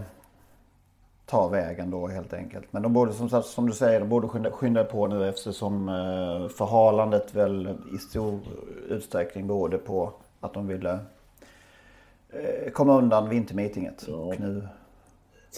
tar 1.32 1.48
vägen 1.48 1.90
då 1.90 2.06
helt 2.06 2.32
enkelt. 2.32 2.64
Men 2.70 2.82
de 2.82 2.92
borde 2.92 3.12
som, 3.12 3.28
sagt, 3.28 3.46
som 3.46 3.66
du 3.66 3.72
säger, 3.72 4.00
de 4.00 4.08
borde 4.08 4.28
skynda, 4.28 4.50
skynda 4.50 4.84
på 4.84 5.06
nu 5.06 5.28
eftersom 5.28 5.88
eh, 5.88 6.48
förhalandet 6.48 7.34
väl 7.34 7.78
i 7.94 7.98
stor 7.98 8.40
utsträckning 8.88 9.46
berodde 9.46 9.78
på 9.78 10.12
att 10.40 10.54
de 10.54 10.66
ville 10.66 10.98
eh, 12.30 12.70
komma 12.72 12.98
undan 12.98 13.28
vintermeetinget. 13.28 14.02
Och 14.02 14.40
nu 14.40 14.68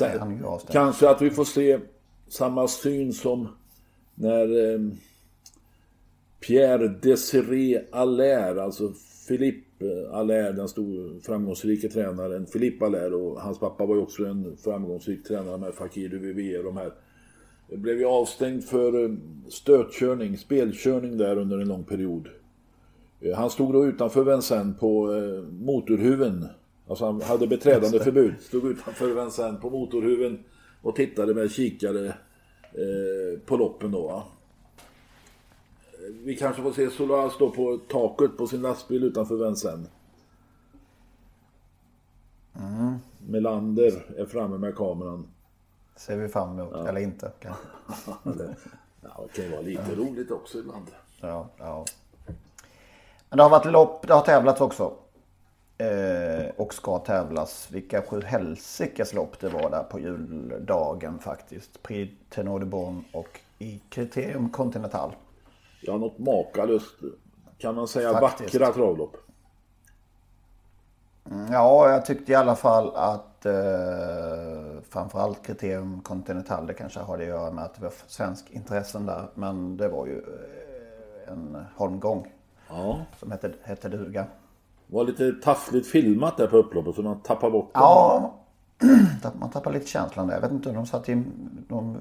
är 0.00 0.18
han 0.18 0.36
ju 0.38 0.46
avstängd. 0.46 0.72
Kanske 0.72 1.08
att 1.08 1.22
vi 1.22 1.30
får 1.30 1.44
se 1.44 1.78
samma 2.28 2.68
syn 2.68 3.12
som 3.12 3.48
när 4.14 4.74
eh, 4.74 4.80
Pierre 6.40 6.88
Desiré 6.88 7.82
Allaire, 7.92 8.62
alltså 8.62 8.92
Philippe 9.28 9.84
Allaire, 10.12 10.52
den 10.52 10.68
stor 10.68 11.20
framgångsrika 11.20 11.88
tränaren, 11.88 12.46
Philippe 12.46 12.84
Allaire 12.84 13.14
och 13.14 13.40
hans 13.40 13.58
pappa 13.58 13.86
var 13.86 13.94
ju 13.94 14.00
också 14.00 14.24
en 14.24 14.56
framgångsrik 14.56 15.24
tränare 15.24 15.58
med 15.58 15.74
Fakir 15.74 16.08
du 16.08 16.18
Vivier 16.18 16.58
och 16.58 16.64
de 16.64 16.76
här. 16.76 16.92
Blev 17.68 17.98
ju 17.98 18.04
avstängd 18.04 18.64
för 18.64 19.04
eh, 19.04 19.10
stötkörning, 19.48 20.38
spelkörning 20.38 21.18
där 21.18 21.38
under 21.38 21.58
en 21.58 21.68
lång 21.68 21.84
period. 21.84 22.28
Eh, 23.20 23.36
Han 23.36 23.50
stod 23.50 23.72
då 23.72 23.86
utanför 23.86 24.24
Vincennes 24.24 24.78
på 24.78 25.14
eh, 25.14 25.42
motorhuven. 25.52 26.46
Alltså 26.88 27.04
han 27.04 27.20
hade 27.20 27.46
beträdande 27.46 28.00
förbud. 28.00 28.34
Stod 28.40 28.64
utanför 28.66 29.22
Vincennes 29.22 29.60
på 29.60 29.70
motorhuven 29.70 30.38
och 30.82 30.96
tittade 30.96 31.34
med 31.34 31.50
kikare 31.50 32.06
eh, 32.06 33.40
på 33.46 33.56
loppen 33.56 33.90
då. 33.90 34.24
Vi 36.10 36.36
kanske 36.36 36.62
får 36.62 36.72
se 36.72 36.90
Solar 36.90 37.28
stå 37.28 37.50
på 37.50 37.78
taket 37.88 38.36
på 38.36 38.46
sin 38.46 38.62
lastbil 38.62 39.04
utanför 39.04 39.36
Vincennes. 39.36 39.88
Melander 43.26 44.04
är 44.16 44.26
framme 44.26 44.58
med 44.58 44.76
kameran. 44.76 45.28
Ser 45.96 46.16
vi 46.16 46.28
fram 46.28 46.58
emot, 46.58 46.74
eller 46.88 47.00
inte 47.00 47.32
kanske. 47.40 47.66
Eller, 48.30 48.56
ja, 49.00 49.24
det 49.26 49.32
kan 49.32 49.44
ju 49.44 49.50
vara 49.50 49.60
lite 49.60 49.94
roligt 49.94 50.30
också 50.30 50.58
ibland. 50.58 50.86
Ja, 51.20 51.48
ja. 51.58 51.84
Men 53.28 53.36
det 53.36 53.42
har 53.42 53.50
varit 53.50 53.72
lopp, 53.72 54.06
det 54.06 54.14
har 54.14 54.20
tävlats 54.20 54.60
också. 54.60 54.92
Eh, 55.78 56.46
och 56.56 56.74
ska 56.74 56.98
tävlas. 56.98 57.68
Vilka 57.70 58.02
sju 58.02 58.20
helsikes 58.20 59.14
lopp 59.14 59.40
det 59.40 59.48
var 59.48 59.70
där 59.70 59.82
på 59.82 60.00
juldagen 60.00 61.18
faktiskt. 61.18 61.82
Prix 61.82 62.12
Tenor 62.28 62.60
de 62.60 62.66
Bon 62.66 63.04
och 63.12 63.40
i 63.58 63.80
Criterium 63.88 64.50
Continental. 64.50 65.12
Ja, 65.86 65.96
något 65.96 66.18
makalöst. 66.18 66.94
Kan 67.58 67.74
man 67.74 67.88
säga 67.88 68.12
Faktiskt. 68.20 68.54
vackra 68.54 68.72
travlopp. 68.72 69.16
Mm, 71.30 71.52
Ja, 71.52 71.90
jag 71.90 72.06
tyckte 72.06 72.32
i 72.32 72.34
alla 72.34 72.56
fall 72.56 72.92
att 72.96 73.46
eh, 73.46 73.52
framförallt 74.88 75.46
Criterium 75.46 76.00
Continental, 76.00 76.66
det 76.66 76.74
kanske 76.74 77.00
har 77.00 77.16
det 77.18 77.22
att 77.24 77.28
göra 77.28 77.50
med 77.50 77.64
att 77.64 77.74
det 77.74 77.82
var 77.82 77.92
svensk 78.06 78.50
intressen 78.50 79.06
där. 79.06 79.28
Men 79.34 79.76
det 79.76 79.88
var 79.88 80.06
ju 80.06 80.18
eh, 80.18 81.32
en 81.32 81.64
holmgång 81.76 82.32
Ja. 82.68 82.98
som 83.18 83.30
hette, 83.30 83.52
hette 83.62 83.88
duga. 83.88 84.26
Det 84.86 84.94
var 84.96 85.04
lite 85.04 85.32
taffligt 85.32 85.86
filmat 85.86 86.36
där 86.36 86.46
på 86.46 86.56
upploppet 86.56 86.94
så 86.94 87.02
man 87.02 87.20
tappar 87.20 87.50
bort 87.50 87.74
det. 87.74 87.80
Ja, 87.80 88.34
man 89.40 89.50
tappar 89.50 89.72
lite 89.72 89.86
känslan 89.86 90.26
där. 90.26 90.34
Jag 90.34 90.40
vet 90.40 90.50
inte 90.52 90.68
om 90.68 90.74
de 90.74 90.86
satt 90.86 91.08
in, 91.08 91.32
de 91.68 91.96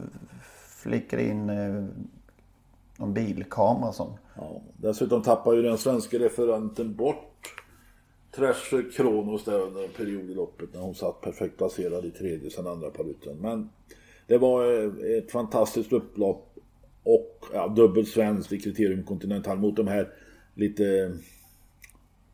flikade 0.67 1.23
in 1.23 1.49
eh, 1.49 1.85
någon 2.97 3.13
bilkamera 3.13 3.91
som. 3.91 4.13
Ja. 4.35 4.61
Dessutom 4.77 5.21
tappar 5.21 5.53
ju 5.53 5.61
den 5.61 5.77
svenska 5.77 6.19
referenten 6.19 6.95
bort 6.95 7.55
Trasher 8.35 8.91
Kronos 8.91 9.43
där 9.43 9.59
under 9.59 9.83
en 9.83 9.89
period 9.89 10.29
i 10.29 10.33
loppet 10.33 10.73
när 10.73 10.81
hon 10.81 10.95
satt 10.95 11.21
perfekt 11.21 11.57
placerad 11.57 12.05
i 12.05 12.11
tredje 12.11 12.49
sen 12.49 12.67
andra 12.67 12.89
paluten. 12.89 13.37
Men 13.37 13.69
det 14.27 14.37
var 14.37 14.83
eh, 14.83 15.17
ett 15.17 15.31
fantastiskt 15.31 15.93
upplopp 15.93 16.57
och 17.03 17.45
ja, 17.53 17.67
dubbel 17.67 18.05
svensk 18.05 18.51
i 18.51 18.59
kriterium 18.59 19.03
kontinental 19.03 19.59
mot 19.59 19.75
de 19.75 19.87
här 19.87 20.13
lite 20.55 21.17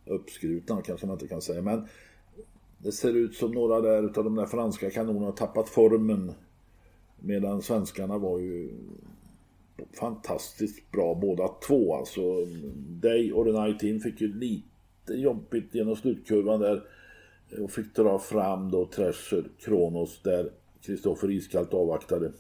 uppskrutna 0.05 0.81
kanske 0.81 1.07
man 1.07 1.13
inte 1.13 1.27
kan 1.27 1.41
säga. 1.41 1.61
Men 1.61 1.87
det 2.77 2.91
ser 2.91 3.17
ut 3.17 3.35
som 3.35 3.51
några 3.51 3.81
där 3.81 4.03
utav 4.03 4.23
de 4.23 4.35
där 4.35 4.45
franska 4.45 4.91
kanonerna 4.91 5.25
har 5.25 5.31
tappat 5.31 5.69
formen. 5.69 6.31
Medan 7.19 7.61
svenskarna 7.61 8.17
var 8.17 8.39
ju 8.39 8.69
fantastiskt 9.99 10.91
bra 10.91 11.15
båda 11.15 11.47
två. 11.47 11.95
Alltså 11.95 12.21
Day 13.01 13.33
och 13.33 13.45
The 13.45 13.51
Night 13.51 13.83
In 13.83 13.99
fick 13.99 14.21
ju 14.21 14.33
lite 14.33 15.13
jobbigt 15.13 15.75
genom 15.75 15.95
slutkurvan 15.95 16.59
där. 16.59 16.83
Och 17.59 17.71
fick 17.71 17.95
dra 17.95 18.19
fram 18.19 18.71
då 18.71 18.85
Treasure 18.85 19.43
Kronos 19.59 20.21
där 20.23 20.51
Kristoffer 20.81 21.31
iskallt 21.31 21.73
avvaktade. 21.73 22.31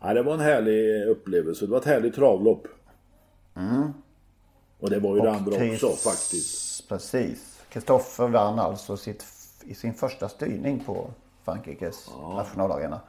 Ja, 0.00 0.14
det 0.14 0.22
var 0.22 0.34
en 0.34 0.40
härlig 0.40 1.06
upplevelse. 1.08 1.66
Det 1.66 1.70
var 1.70 1.78
ett 1.78 1.84
härligt 1.84 2.14
travlopp. 2.14 2.68
Mm. 3.54 3.92
Och 4.78 4.90
det 4.90 4.98
var 4.98 5.14
ju 5.14 5.20
och 5.20 5.26
det 5.26 5.32
andra 5.32 5.56
Chris, 5.56 5.82
också 5.82 6.10
faktiskt. 6.10 6.88
Precis. 6.88 7.64
Kristoffer 7.68 8.28
vann 8.28 8.58
alltså 8.58 8.96
sitt, 8.96 9.24
i 9.64 9.74
sin 9.74 9.94
första 9.94 10.28
styrning 10.28 10.84
på 10.86 11.10
Frankrikes 11.44 12.06
ja. 12.10 12.34
nationalarena. 12.36 13.00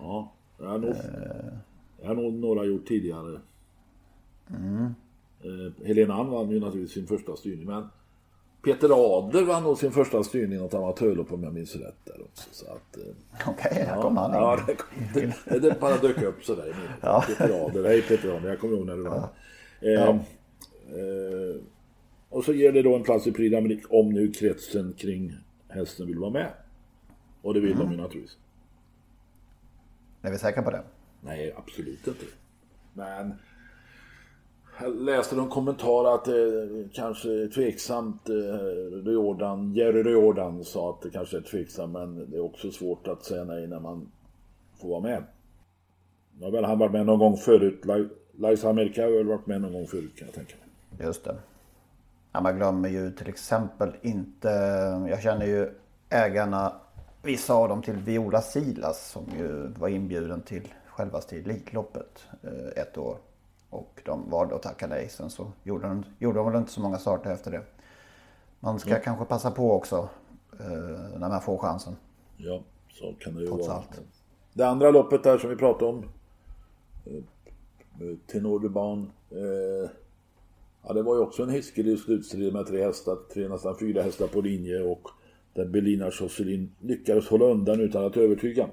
Ja, 0.00 0.32
har 0.60 0.78
nog, 0.78 0.94
det 2.00 2.06
har 2.06 2.14
nog 2.14 2.32
några 2.34 2.64
gjort 2.64 2.86
tidigare. 2.86 3.40
Mm. 4.50 4.94
Eh, 5.40 5.86
Helena 5.86 6.14
Ann 6.14 6.30
vann 6.30 6.50
ju 6.50 6.60
naturligtvis 6.60 6.94
sin 6.94 7.06
första 7.06 7.36
styrning 7.36 7.66
men 7.66 7.88
Peter 8.62 9.18
Adler 9.18 9.42
vann 9.42 9.62
nog 9.62 9.78
sin 9.78 9.92
första 9.92 10.22
styrning 10.22 10.62
åt 10.62 10.74
amatörlopp 10.74 11.32
om 11.32 11.42
jag 11.42 11.52
minns 11.52 11.76
rätt 11.76 12.04
där 12.04 12.22
också. 12.22 12.48
Så 12.52 12.64
att, 12.66 12.96
eh, 12.96 13.02
Okej, 13.46 13.72
okay, 13.72 13.84
här 13.84 14.02
kom 14.02 14.16
han 14.16 14.30
in. 14.30 14.36
Ja, 14.36 14.60
det, 14.66 14.74
kom, 14.74 15.02
det, 15.14 15.58
det 15.68 15.80
bara 15.80 15.96
dök 15.96 16.22
upp 16.22 16.44
sådär 16.44 16.68
i 16.68 16.72
ja. 17.00 17.24
Peter 17.26 17.66
Adler, 17.66 17.84
hej 17.84 18.02
Peter 18.02 18.36
Adler, 18.36 18.48
jag 18.48 18.60
kommer 18.60 18.76
ihåg 18.76 18.86
när 18.86 18.96
du 18.96 19.02
vann. 19.02 19.28
Ja. 19.80 19.88
Eh, 19.88 20.08
eh, 20.08 21.56
och 22.28 22.44
så 22.44 22.52
ger 22.52 22.72
det 22.72 22.82
då 22.82 22.96
en 22.96 23.02
plats 23.02 23.26
i 23.26 23.32
Prix 23.32 23.56
d'Amérique 23.56 23.86
om 23.90 24.12
nu 24.12 24.32
kretsen 24.32 24.94
kring 24.98 25.36
hästen 25.68 26.06
vill 26.06 26.18
vara 26.18 26.30
med. 26.30 26.50
Och 27.42 27.54
det 27.54 27.60
vill 27.60 27.72
mm. 27.72 27.84
de 27.84 27.92
ju 27.92 28.00
naturligtvis. 28.00 28.38
Är 30.22 30.30
vi 30.30 30.38
säkra 30.38 30.62
på 30.62 30.70
det? 30.70 30.82
Nej, 31.20 31.54
absolut 31.56 32.06
inte. 32.06 32.24
Men 32.92 33.34
jag 34.80 34.96
läste 34.96 35.36
någon 35.36 35.48
kommentar 35.48 36.14
att 36.14 36.24
det 36.24 36.68
kanske 36.92 37.28
är 37.28 37.48
tveksamt. 37.48 38.28
Eh, 38.28 39.12
Jordan, 39.12 39.74
Jerry 39.74 40.12
Jordan 40.12 40.64
sa 40.64 40.90
att 40.90 41.02
det 41.02 41.10
kanske 41.10 41.36
är 41.36 41.40
tveksamt 41.40 41.92
men 41.92 42.30
det 42.30 42.36
är 42.36 42.44
också 42.44 42.70
svårt 42.70 43.06
att 43.08 43.24
säga 43.24 43.44
nej 43.44 43.66
när 43.66 43.80
man 43.80 44.12
får 44.80 44.88
vara 44.88 45.00
med. 45.00 45.22
Nu 46.38 46.44
har 46.44 46.52
väl 46.52 46.64
han 46.64 46.78
varit 46.78 46.92
med 46.92 47.06
någon 47.06 47.18
gång 47.18 47.36
förut. 47.36 47.84
Liza 48.32 48.70
Amerika 48.70 49.02
har 49.02 49.10
väl 49.10 49.26
varit 49.26 49.46
med 49.46 49.60
någon 49.60 49.72
gång 49.72 49.86
förut 49.86 50.16
kan 50.16 50.26
jag 50.28 50.34
tänka 50.34 50.54
mig. 50.56 51.06
Just 51.06 51.24
det. 51.24 51.36
Ja, 52.32 52.40
man 52.40 52.56
glömmer 52.56 52.88
ju 52.88 53.10
till 53.10 53.28
exempel 53.28 53.92
inte, 54.02 54.48
jag 55.08 55.22
känner 55.22 55.46
ju 55.46 55.70
ägarna, 56.08 56.72
vissa 57.22 57.54
av 57.54 57.68
dem 57.68 57.82
till 57.82 57.96
Viola 57.96 58.40
Silas 58.40 59.10
som 59.10 59.24
ju 59.38 59.66
var 59.78 59.88
inbjuden 59.88 60.42
till 60.42 60.68
självaste 60.98 61.36
Elitloppet 61.36 62.26
eh, 62.42 62.82
ett 62.82 62.98
år. 62.98 63.18
Och 63.70 64.02
de 64.04 64.30
valde 64.30 64.54
att 64.54 64.62
tacka 64.62 64.86
nej. 64.86 65.08
Sen 65.08 65.30
så 65.30 65.52
gjorde 65.62 65.88
de, 65.88 66.04
gjorde 66.18 66.38
de 66.38 66.46
väl 66.46 66.60
inte 66.60 66.72
så 66.72 66.80
många 66.80 66.98
starter 66.98 67.30
efter 67.30 67.50
det. 67.50 67.62
Man 68.60 68.78
ska 68.78 68.90
mm. 68.90 69.02
kanske 69.02 69.24
passa 69.24 69.50
på 69.50 69.72
också 69.72 70.08
eh, 70.60 71.18
när 71.18 71.28
man 71.28 71.40
får 71.40 71.58
chansen. 71.58 71.96
Ja, 72.36 72.62
så 72.90 73.14
kan 73.20 73.34
det 73.34 73.40
ju 73.40 73.46
Trots 73.46 73.68
vara. 73.68 73.76
Allt. 73.76 74.00
Det 74.52 74.66
andra 74.66 74.90
loppet 74.90 75.22
där 75.22 75.38
som 75.38 75.50
vi 75.50 75.56
pratade 75.56 75.90
om. 75.90 76.04
Eh, 77.04 77.22
Tenor 78.26 78.60
de 78.60 78.68
Ban. 78.68 79.12
Ja, 80.82 80.92
det 80.92 81.02
var 81.02 81.14
ju 81.14 81.20
också 81.20 81.42
en 81.42 81.50
hiskelig 81.50 81.98
slutstrid 81.98 82.52
med 82.52 82.66
tre 82.66 82.84
hästar. 82.84 83.16
Tre, 83.34 83.48
nästan 83.48 83.78
fyra 83.78 84.02
hästar 84.02 84.26
på 84.26 84.40
linje. 84.40 84.82
Och 84.82 85.08
där 85.52 85.66
Belina 85.66 86.10
Josselin 86.20 86.74
lyckades 86.80 87.28
hålla 87.28 87.44
undan 87.44 87.80
utan 87.80 88.04
att 88.04 88.16
övertyga. 88.16 88.68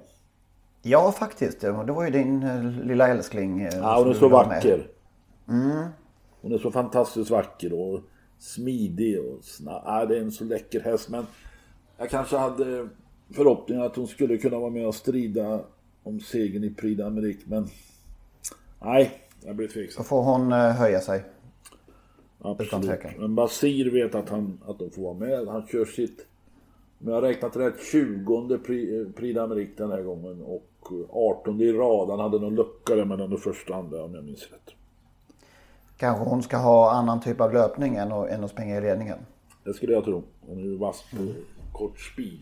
Ja, 0.87 1.11
faktiskt. 1.11 1.61
Det 1.61 1.71
var 1.71 2.05
ju 2.05 2.11
din 2.11 2.43
eh, 2.43 2.85
lilla 2.85 3.07
älskling. 3.07 3.61
Eh, 3.61 3.75
ja, 3.75 3.99
hon 3.99 4.09
är 4.09 4.13
så 4.13 4.27
vacker. 4.27 4.87
Mm. 5.49 5.85
Hon 6.41 6.51
är 6.51 6.57
så 6.57 6.71
fantastiskt 6.71 7.29
vacker 7.29 7.73
och 7.73 7.99
smidig 8.39 9.19
och 9.19 9.43
snabb. 9.43 9.81
Ja, 9.85 10.05
det 10.05 10.17
är 10.17 10.21
en 10.21 10.31
så 10.31 10.43
läcker 10.43 10.81
häst. 10.81 11.09
Men 11.09 11.25
jag 11.97 12.09
kanske 12.09 12.37
hade 12.37 12.87
förhoppningen 13.33 13.83
att 13.83 13.95
hon 13.95 14.07
skulle 14.07 14.37
kunna 14.37 14.59
vara 14.59 14.69
med 14.69 14.87
och 14.87 14.95
strida 14.95 15.61
om 16.03 16.19
segern 16.19 16.63
i 16.63 16.69
Prix 16.69 17.01
d'Amérique. 17.01 17.43
Men 17.45 17.67
nej, 18.81 19.11
jag 19.45 19.55
blir 19.55 19.67
tveksam. 19.67 20.03
Då 20.03 20.07
får 20.07 20.23
hon 20.23 20.51
eh, 20.51 20.71
höja 20.71 21.01
sig. 21.01 21.23
Absolut. 22.39 23.19
Men 23.19 23.35
Basir 23.35 23.91
vet 23.91 24.15
att, 24.15 24.29
han, 24.29 24.59
att 24.65 24.79
de 24.79 24.91
får 24.91 25.01
vara 25.01 25.13
med. 25.13 25.47
Han 25.47 25.67
kör 25.67 25.85
sitt, 25.85 26.25
om 27.05 27.11
jag 27.11 27.21
har 27.21 27.21
räknat 27.21 27.55
rätt, 27.55 27.83
20 27.91 28.57
Prix 29.15 29.37
d'Amérique 29.37 29.77
den 29.77 29.91
här 29.91 30.01
gången. 30.01 30.41
Och 30.41 30.91
18 31.09 31.61
i 31.61 31.71
rad. 31.71 32.09
Han 32.09 32.19
hade 32.19 32.39
någon 32.39 32.55
lucka 32.55 32.95
där 32.95 33.05
mellan 33.05 33.29
det 33.29 33.37
första 33.37 33.73
och 33.73 33.79
andra 33.79 34.03
om 34.03 34.15
jag 34.15 34.23
minns 34.23 34.41
rätt. 34.51 34.75
Kanske 35.97 36.23
hon 36.29 36.43
ska 36.43 36.57
ha 36.57 36.91
annan 36.91 37.21
typ 37.21 37.41
av 37.41 37.53
löpning 37.53 37.95
än 37.95 38.11
att, 38.11 38.29
än 38.29 38.43
att 38.43 38.51
springa 38.51 38.77
i 38.77 38.81
ledningen? 38.81 39.17
Det 39.63 39.73
skulle 39.73 39.93
jag 39.93 40.03
tro. 40.03 40.23
Hon 40.47 40.57
är 40.57 40.63
ju 40.63 40.77
vass 40.77 41.03
på 41.11 41.21
mm. 41.21 41.33
kort 41.73 41.99
speed. 41.99 42.39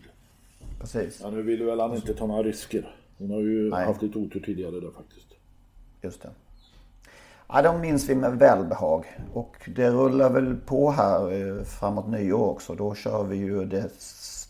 Precis. 0.80 1.20
Ja, 1.22 1.30
nu 1.30 1.42
vill 1.42 1.64
väl 1.64 1.80
han 1.80 1.94
inte 1.94 2.14
ta 2.14 2.26
några 2.26 2.42
risker. 2.42 2.96
Hon 3.18 3.30
har 3.30 3.40
ju 3.40 3.70
Nej. 3.70 3.86
haft 3.86 4.02
lite 4.02 4.18
otur 4.18 4.40
tidigare 4.40 4.80
där 4.80 4.90
faktiskt. 4.90 5.28
Just 6.02 6.22
det. 6.22 6.30
Ja, 7.48 7.62
de 7.62 7.80
minns 7.80 8.08
vi 8.08 8.14
med 8.14 8.38
välbehag. 8.38 9.04
Och 9.32 9.56
det 9.76 9.90
rullar 9.90 10.30
väl 10.30 10.56
på 10.56 10.90
här 10.90 11.32
eh, 11.32 11.64
framåt 11.64 12.08
nyår 12.08 12.48
också. 12.48 12.74
Då 12.74 12.94
kör 12.94 13.24
vi 13.24 13.36
ju 13.36 13.64
det 13.64 13.90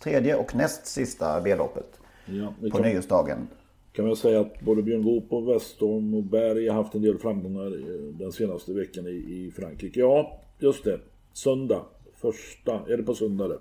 tredje 0.05 0.37
och 0.37 0.55
näst 0.55 0.87
sista 0.87 1.41
B-loppet. 1.41 2.01
Ja, 2.27 2.55
på 2.61 2.71
kan... 2.71 2.83
nyårsdagen 2.83 3.49
kan 3.93 4.07
man 4.07 4.17
säga 4.17 4.41
att 4.41 4.61
både 4.61 4.83
Björn 4.83 5.03
Goop 5.03 5.33
och 5.33 5.49
Westholm 5.49 6.15
och 6.15 6.23
Berg 6.23 6.69
har 6.69 6.75
haft 6.83 6.95
en 6.95 7.03
del 7.03 7.19
framgångar 7.19 7.71
den 8.19 8.33
senaste 8.33 8.73
veckan 8.73 9.07
i, 9.07 9.11
i 9.11 9.53
Frankrike. 9.57 10.01
Ja, 10.01 10.41
just 10.59 10.85
det. 10.85 11.01
Söndag. 11.33 11.83
Första, 12.15 12.73
är 12.89 12.97
det 12.97 13.03
på 13.03 13.15
söndag 13.15 13.49
det? 13.49 13.59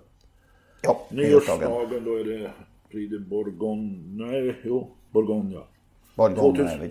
Ja, 0.82 1.00
Nyårsdagen, 1.10 2.04
då 2.04 2.16
är 2.16 2.24
det 2.24 2.50
Prix 2.90 3.10
de 3.10 3.18
Bourgogne. 3.18 4.26
Nej, 4.26 4.56
jo, 4.64 4.90
Bourgogne 5.10 5.54
ja. 5.54 5.66
Bourgogne. 6.16 6.90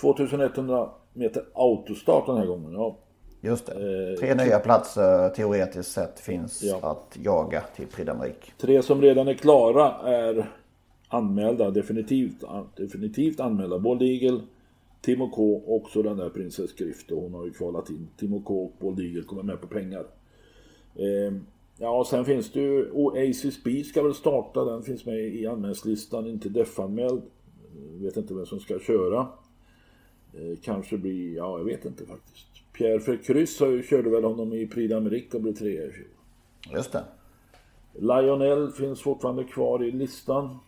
2100 0.00 0.90
meter 1.12 1.44
autostart 1.54 2.26
den 2.26 2.36
här 2.36 2.46
gången, 2.46 2.72
ja. 2.72 2.98
Just 3.40 3.66
det. 3.66 4.16
Tre 4.18 4.30
eh, 4.30 4.36
nya 4.36 4.58
platser 4.58 5.28
teoretiskt 5.28 5.92
sett 5.92 6.20
finns 6.20 6.62
ja. 6.62 6.78
att 6.82 7.18
jaga 7.22 7.60
till 7.76 7.86
Prix. 7.86 8.52
Tre 8.58 8.82
som 8.82 9.02
redan 9.02 9.28
är 9.28 9.34
klara 9.34 9.92
är 9.92 10.50
anmälda, 11.08 11.70
definitivt, 11.70 12.44
definitivt 12.76 13.40
anmälda. 13.40 13.78
Bold 13.78 14.02
Eagle, 14.02 14.40
Timo 15.00 15.30
K 15.30 15.54
och 15.56 15.76
också 15.76 16.02
den 16.02 16.16
där 16.16 16.28
Princess 16.28 16.70
Skrift. 16.70 17.10
Hon 17.10 17.34
har 17.34 17.44
ju 17.44 17.50
kvalat 17.50 17.90
in. 17.90 18.08
Timo 18.16 18.42
K 18.42 18.64
och 18.64 18.72
Bold 18.78 19.00
Eagle 19.00 19.22
kommer 19.22 19.42
med 19.42 19.60
på 19.60 19.66
pengar. 19.66 20.06
Eh, 20.94 21.34
ja, 21.78 22.06
sen 22.10 22.24
finns 22.24 22.52
det 22.52 22.60
ju 22.60 22.90
Oasis 22.90 23.54
Speed 23.54 23.86
ska 23.86 24.02
väl 24.02 24.14
starta. 24.14 24.64
Den 24.64 24.82
finns 24.82 25.06
med 25.06 25.18
i 25.18 25.46
anmälningslistan, 25.46 26.26
inte 26.26 26.48
defanmäld. 26.48 27.22
Vet 28.00 28.16
inte 28.16 28.34
vem 28.34 28.46
som 28.46 28.60
ska 28.60 28.78
köra. 28.78 29.20
Eh, 30.34 30.58
kanske 30.62 30.98
blir, 30.98 31.36
ja 31.36 31.58
jag 31.58 31.64
vet 31.64 31.84
inte 31.84 32.06
faktiskt. 32.06 32.49
Pierre 32.80 32.98
Verkryss 32.98 33.58
körde 33.58 34.10
väl 34.10 34.24
honom 34.24 34.52
i 34.52 34.66
Prix 34.66 34.92
d'Amérique 34.92 35.34
och 35.34 35.40
blev 35.40 35.54
trea 35.54 35.86
i 35.86 35.90
fjol. 35.90 36.08
Just 36.74 36.92
det. 36.92 37.04
Lionel 37.92 38.70
finns 38.72 39.00
fortfarande 39.00 39.44
kvar 39.44 39.84
i 39.84 39.90
listan. 39.90 40.58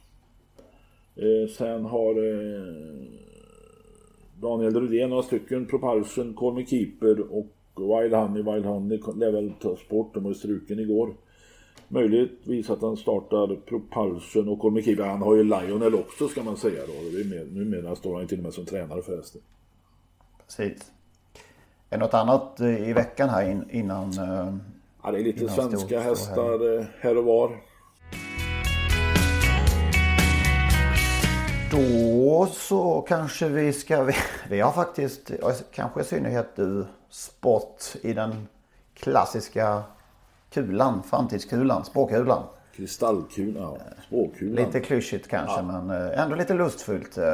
Eh, 1.17 1.51
sen 1.57 1.85
har 1.85 2.11
eh, 2.11 2.65
Daniel 4.41 4.81
Rydén 4.81 5.11
några 5.11 5.23
stycken. 5.23 5.67
Propulsion, 5.67 6.35
Call 6.35 6.55
Me 6.55 6.67
Keeper 6.67 7.21
och 7.21 7.47
Wild 7.77 8.15
Honey. 8.15 8.43
Wild 8.43 8.65
Honey 8.65 9.01
lär 9.17 9.33
väl 9.33 9.53
tas 9.61 9.89
bort. 9.89 10.15
De 10.15 10.25
var 10.25 10.33
struken 10.33 10.79
igår. 10.79 11.15
Möjligtvis 11.89 12.71
att 12.71 12.83
han 12.83 12.97
startar 12.97 13.57
Propulsion 13.57 14.49
och 14.49 14.61
Call 14.61 14.73
Me 14.73 14.83
Keeper. 14.83 15.05
Han 15.05 15.23
har 15.23 15.37
ju 15.37 15.45
Lionel 15.45 15.95
också 15.95 16.29
ska 16.29 16.43
man 16.43 16.57
säga 16.57 16.81
då. 16.87 17.19
numera 17.61 17.97
står 17.97 18.19
han 18.19 18.27
till 18.27 18.39
och 18.39 18.45
med 18.45 18.55
som 18.55 18.65
tränare 18.65 19.03
förresten. 19.03 19.41
Precis. 20.47 20.93
Är 21.93 21.99
något 21.99 22.15
annat 22.15 22.61
eh, 22.61 22.89
i 22.89 22.93
veckan 22.93 23.29
här 23.29 23.51
in, 23.51 23.65
innan? 23.71 24.13
Eh, 24.19 24.55
ja, 25.03 25.11
det 25.11 25.19
är 25.21 25.25
lite 25.25 25.49
svenska 25.49 26.01
hästar 26.01 26.43
här. 26.43 26.87
här 27.01 27.17
och 27.17 27.25
var. 27.25 27.57
Då 31.71 32.47
så 32.47 33.01
kanske 33.09 33.49
vi 33.49 33.73
ska, 33.73 34.03
vi, 34.49 34.61
har 34.61 34.73
faktiskt, 34.73 35.31
kanske 35.75 36.01
i 36.01 36.05
synnerhet 36.05 36.57
du, 36.57 36.87
sport 37.11 37.83
i 38.03 38.13
den 38.13 38.49
klassiska 38.95 39.83
kulan, 40.51 41.03
framtidskulan, 41.03 41.85
spåkulan. 41.85 42.43
Kristallkulan, 42.77 43.63
ja. 43.79 44.03
Spåkulan. 44.07 44.65
Lite 44.67 44.81
klyschigt 44.81 45.29
kanske 45.29 45.63
men 45.63 45.91
eh, 45.91 46.23
ändå 46.23 46.37
lite 46.37 46.55
lustfyllt. 46.55 47.19
eh, 47.19 47.25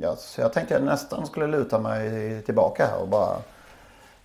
Ja, 0.00 0.16
så 0.16 0.40
jag 0.40 0.52
tänkte 0.52 0.74
jag 0.74 0.82
nästan 0.82 1.26
skulle 1.26 1.46
luta 1.46 1.78
mig 1.78 2.42
tillbaka 2.42 2.86
här 2.86 3.02
och 3.02 3.08
bara 3.08 3.36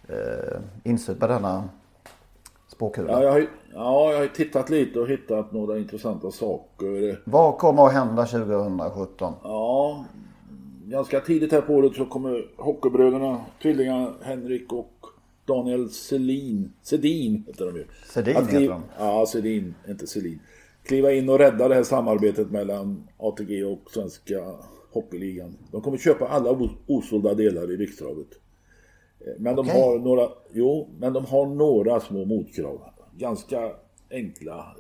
eh, 0.09 0.59
insupa 0.83 1.27
denna 1.27 1.63
spåkula. 2.67 3.11
Ja, 3.11 3.23
jag 3.23 3.31
har, 3.31 3.39
ja, 3.73 4.11
jag 4.11 4.19
har 4.19 4.27
tittat 4.27 4.69
lite 4.69 4.99
och 4.99 5.07
hittat 5.07 5.51
några 5.51 5.77
intressanta 5.77 6.31
saker. 6.31 7.21
Vad 7.25 7.57
kommer 7.57 7.85
att 7.87 7.93
hända 7.93 8.25
2017? 8.25 9.33
Ja, 9.43 10.05
ganska 10.85 11.19
tidigt 11.19 11.51
här 11.51 11.61
på 11.61 11.73
året 11.73 11.95
så 11.95 12.05
kommer 12.05 12.45
hockeybröderna, 12.57 13.41
tvillingarna 13.61 14.13
Henrik 14.21 14.73
och 14.73 14.96
Daniel 15.47 15.89
Selin, 15.89 16.73
Sedin 16.81 17.43
heter 17.47 17.65
de 17.65 17.75
ju. 17.75 17.85
Sedin 18.13 18.37
Att 18.37 18.47
heter 18.47 18.69
de. 18.69 18.81
Ja, 18.99 19.25
Sedin, 19.27 19.75
inte 19.89 20.07
Selin. 20.07 20.39
Kliva 20.83 21.11
in 21.11 21.29
och 21.29 21.39
rädda 21.39 21.67
det 21.67 21.75
här 21.75 21.83
samarbetet 21.83 22.51
mellan 22.51 23.07
ATG 23.17 23.63
och 23.63 23.91
Svenska 23.91 24.53
Hockeyligan. 24.91 25.57
De 25.71 25.81
kommer 25.81 25.97
köpa 25.97 26.27
alla 26.27 26.69
osålda 26.87 27.33
delar 27.33 27.71
i 27.71 27.77
Rikstravet. 27.77 28.27
Eh, 29.19 29.33
Men 29.39 29.55
de 29.55 29.67
Okej. 29.69 29.81
har 29.81 29.99
några, 29.99 30.29
jo, 30.53 30.89
men 30.99 31.13
de 31.13 31.25
har 31.25 31.45
några 31.45 31.99
små 31.99 32.25
motkrav. 32.25 32.81
Ganska 33.17 33.71
enkla. 34.11 34.75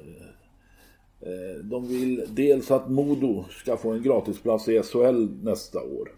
Eh, 1.21 1.29
eh, 1.31 1.63
De 1.63 1.87
vill 1.87 2.25
dels 2.29 2.71
att 2.71 2.89
Modo 2.91 3.45
ska 3.49 3.77
få 3.77 3.91
en 3.91 4.03
gratisplats 4.03 4.67
i 4.67 4.83
SHL 4.83 5.27
nästa 5.43 5.79
år. 5.83 6.11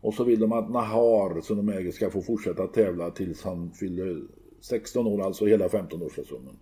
Och 0.00 0.14
så 0.14 0.24
vill 0.24 0.40
de 0.40 0.52
att 0.52 0.70
Nahar, 0.70 1.40
som 1.40 1.56
de 1.56 1.68
äger, 1.68 1.92
ska 1.92 2.10
få 2.10 2.22
fortsätta 2.22 2.66
tävla 2.66 3.10
tills 3.10 3.44
han 3.44 3.70
fyller 3.70 4.22
16 4.60 5.06
år, 5.06 5.22
alltså 5.22 5.46
hela 5.46 5.68
15-årssäsongen. 5.68 6.56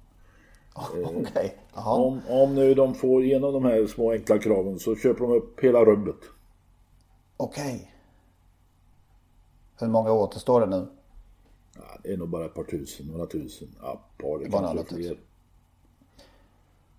Okej. 0.75 1.57
Jaha. 1.75 1.95
Om, 1.95 2.21
om 2.29 2.55
nu 2.55 2.75
de 2.75 2.95
får 2.95 3.25
igenom 3.25 3.53
de 3.53 3.65
här 3.65 3.87
små 3.87 4.13
enkla 4.13 4.39
kraven 4.39 4.79
så 4.79 4.97
köper 4.97 5.21
de 5.21 5.33
upp 5.33 5.61
hela 5.61 5.85
rubbet. 5.85 6.17
Okej. 7.37 7.93
Hur 9.81 9.89
många 9.89 10.13
återstår 10.13 10.61
det 10.61 10.67
nu? 10.67 10.87
Ja, 11.77 11.99
det 12.03 12.13
är 12.13 12.17
nog 12.17 12.29
bara 12.29 12.45
ett 12.45 12.55
par 12.55 12.65
tusen, 12.65 13.07
några 13.07 13.27
tusen. 13.27 13.69
Ja, 13.83 13.93
ett 13.93 14.23
par, 14.23 14.39
det 14.39 14.51
Bara 14.51 14.73
några 14.73 14.85
fler. 14.85 14.99
tusen. 14.99 15.17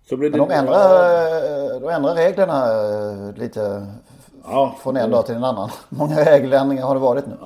Så 0.02 0.16
blir 0.16 0.30
det... 0.30 0.38
Men 0.38 0.48
de 0.48 0.54
ändrar, 0.54 1.80
de 1.80 1.88
ändrar 1.88 2.14
reglerna 2.14 2.66
eh, 3.28 3.36
lite 3.36 3.86
Ja, 4.44 4.76
från 4.82 4.96
en 4.96 5.10
dag 5.10 5.26
till 5.26 5.34
en 5.34 5.44
annan. 5.44 5.70
Många 5.88 6.16
regeländringar 6.24 6.82
har 6.86 6.94
det 6.94 7.00
varit 7.00 7.26
nu. 7.26 7.36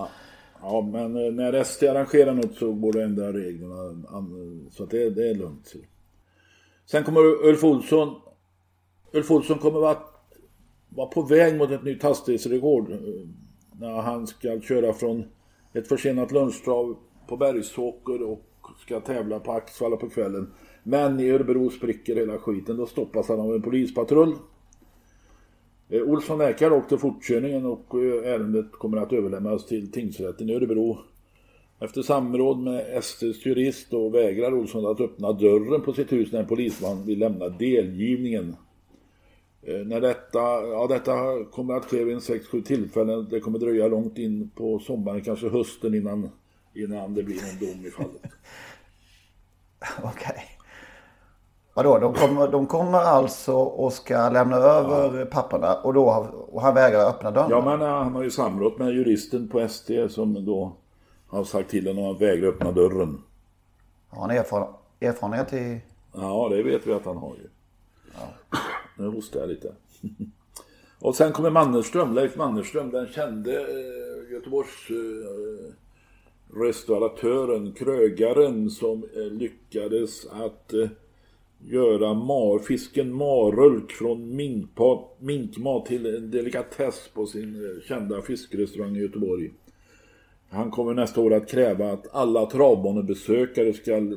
Ja, 0.62 0.80
men 0.92 1.16
eh, 1.26 1.32
när 1.32 1.52
ST 1.52 1.88
arrangerar 1.88 2.34
något 2.34 2.54
så 2.54 2.72
går 2.72 2.92
det 2.92 2.98
att 2.98 3.04
ändra 3.04 3.32
reglerna. 3.32 3.74
Så 4.70 4.82
att 4.84 4.90
det, 4.90 5.10
det 5.10 5.30
är 5.30 5.34
lugnt. 5.34 5.72
Sen 6.90 7.04
kommer 7.04 7.20
Ulf 7.48 7.64
Olsson. 7.64 8.14
Ulf 9.12 9.30
Olsson 9.30 9.58
kommer 9.58 9.80
vara, 9.80 9.96
vara 10.88 11.06
på 11.06 11.22
väg 11.22 11.56
mot 11.58 11.70
ett 11.70 11.84
nytt 11.84 12.02
hastighetsrekord. 12.02 12.90
eh, 12.90 12.98
När 13.80 13.90
han 14.02 14.26
ska 14.26 14.60
köra 14.60 14.92
från 14.92 15.24
ett 15.72 15.88
försenat 15.88 16.32
lunchtrav 16.32 16.96
på 17.28 17.36
Bergsåker 17.36 18.22
och 18.22 18.40
ska 18.86 19.00
tävla 19.00 19.40
på 19.40 19.52
Axvalla 19.52 19.96
på 19.96 20.08
kvällen. 20.08 20.52
Men 20.82 21.20
i 21.20 21.30
Örebro 21.30 21.70
spricker 21.70 22.16
hela 22.16 22.38
skiten. 22.38 22.76
Då 22.76 22.86
stoppas 22.86 23.28
han 23.28 23.40
av 23.40 23.54
en 23.54 23.62
polispatrull. 23.62 24.34
Eh, 25.88 26.02
Olsson 26.02 26.38
nekar 26.38 26.70
dock 26.70 26.88
till 26.88 26.98
fortkörningen 26.98 27.66
och 27.66 27.94
eh, 27.94 28.32
ärendet 28.32 28.72
kommer 28.72 28.98
att 28.98 29.12
överlämnas 29.12 29.66
till 29.66 29.92
tingsrätten 29.92 30.50
i 30.50 30.54
Örebro. 30.54 30.98
Efter 31.80 32.02
samråd 32.02 32.58
med 32.58 33.04
STs 33.04 33.46
jurist 33.46 33.90
då 33.90 34.08
vägrar 34.08 34.54
Olsson 34.54 34.86
att 34.86 35.00
öppna 35.00 35.32
dörren 35.32 35.80
på 35.80 35.92
sitt 35.92 36.12
hus 36.12 36.32
när 36.32 36.40
en 36.40 36.46
polisman 36.46 37.06
vill 37.06 37.18
lämna 37.18 37.48
delgivningen. 37.48 38.56
Eh, 39.62 39.86
när 39.86 40.00
detta, 40.00 40.38
ja, 40.38 40.86
detta 40.88 41.44
kommer 41.44 41.74
att 41.74 41.84
ske 41.84 42.04
vid 42.04 42.14
en 42.14 42.20
6-7 42.20 42.62
tillfällen. 42.62 43.28
Det 43.30 43.40
kommer 43.40 43.58
dröja 43.58 43.88
långt 43.88 44.18
in 44.18 44.50
på 44.54 44.78
sommaren, 44.78 45.22
kanske 45.22 45.48
hösten 45.48 45.94
innan, 45.94 46.30
innan 46.74 47.14
det 47.14 47.22
blir 47.22 47.36
någon 47.36 47.68
dom 47.68 47.86
i 47.86 47.90
fallet. 47.90 48.32
Okej. 50.02 50.53
Vadå, 51.74 51.98
de 51.98 52.14
kommer, 52.14 52.48
de 52.48 52.66
kommer 52.66 52.98
alltså 52.98 53.52
och 53.54 53.92
ska 53.92 54.28
lämna 54.28 54.56
över 54.56 55.24
papperna 55.24 55.74
och, 55.74 55.94
då, 55.94 56.28
och 56.52 56.62
han 56.62 56.74
vägrar 56.74 57.08
öppna 57.08 57.30
dörren? 57.30 57.50
Ja, 57.50 57.64
men 57.64 57.82
eh, 57.82 57.88
han 57.88 58.14
har 58.14 58.22
ju 58.22 58.30
samrått 58.30 58.78
med 58.78 58.94
juristen 58.94 59.48
på 59.48 59.60
ST 59.60 60.08
som 60.08 60.44
då 60.44 60.72
har 61.26 61.44
sagt 61.44 61.70
till 61.70 61.86
honom 61.86 62.14
att 62.14 62.20
vägra 62.20 62.48
öppna 62.48 62.72
dörren. 62.72 63.22
Har 64.08 64.20
han 64.20 64.30
erfaren, 64.30 64.68
erfarenhet 65.00 65.52
i... 65.52 65.80
Ja, 66.12 66.48
det 66.50 66.62
vet 66.62 66.86
vi 66.86 66.92
att 66.92 67.04
han 67.04 67.16
har 67.16 67.32
ju. 67.34 67.48
Nu 68.96 69.08
hostar 69.08 69.40
jag 69.40 69.48
lite. 69.48 69.72
Och 71.00 71.16
sen 71.16 71.32
kommer 71.32 71.50
Mannerström, 71.50 72.14
Leif 72.14 72.36
Mannerström, 72.36 72.90
den 72.90 73.06
kände 73.06 73.60
eh, 73.60 74.32
Göteborgs 74.32 74.90
eh, 74.90 75.74
restauratören, 76.60 77.72
krögaren 77.72 78.70
som 78.70 79.04
lyckades 79.14 80.26
att 80.26 80.72
göra 81.70 82.14
mar, 82.14 82.58
fisken 82.58 83.14
marulk 83.14 83.92
från 83.92 84.36
minkpa, 84.36 85.04
minkmat 85.18 85.86
till 85.86 86.06
en 86.06 86.30
delikatess 86.30 87.10
på 87.14 87.26
sin 87.26 87.54
eh, 87.54 87.82
kända 87.88 88.22
fiskrestaurang 88.22 88.96
i 88.96 89.00
Göteborg. 89.00 89.50
Han 90.48 90.70
kommer 90.70 90.94
nästa 90.94 91.20
år 91.20 91.34
att 91.34 91.48
kräva 91.48 91.92
att 91.92 92.14
alla 92.14 92.46
travbanebesökare 92.46 93.72
ska 93.72 94.16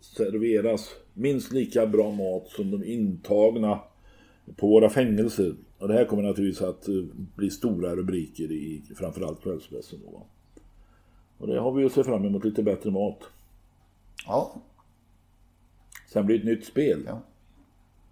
serveras 0.00 0.90
minst 1.14 1.52
lika 1.52 1.86
bra 1.86 2.10
mat 2.10 2.48
som 2.48 2.70
de 2.70 2.84
intagna 2.84 3.80
på 4.56 4.68
våra 4.68 4.90
fängelser. 4.90 5.54
Och 5.78 5.88
det 5.88 5.94
här 5.94 6.04
kommer 6.04 6.22
naturligtvis 6.22 6.62
att 6.62 6.88
eh, 6.88 6.94
bli 7.36 7.50
stora 7.50 7.96
rubriker 7.96 8.52
i 8.52 8.82
framförallt 8.96 9.42
kvällspressen. 9.42 9.98
Och 11.38 11.46
det 11.46 11.60
har 11.60 11.72
vi 11.72 11.80
ju 11.80 11.86
att 11.86 11.92
se 11.92 12.04
fram 12.04 12.24
emot 12.24 12.44
lite 12.44 12.62
bättre 12.62 12.90
mat. 12.90 13.18
Ja, 14.26 14.62
Sen 16.12 16.26
blir 16.26 16.38
det 16.38 16.42
ett 16.42 16.58
nytt 16.58 16.66
spel. 16.66 17.02
Ja. 17.06 17.20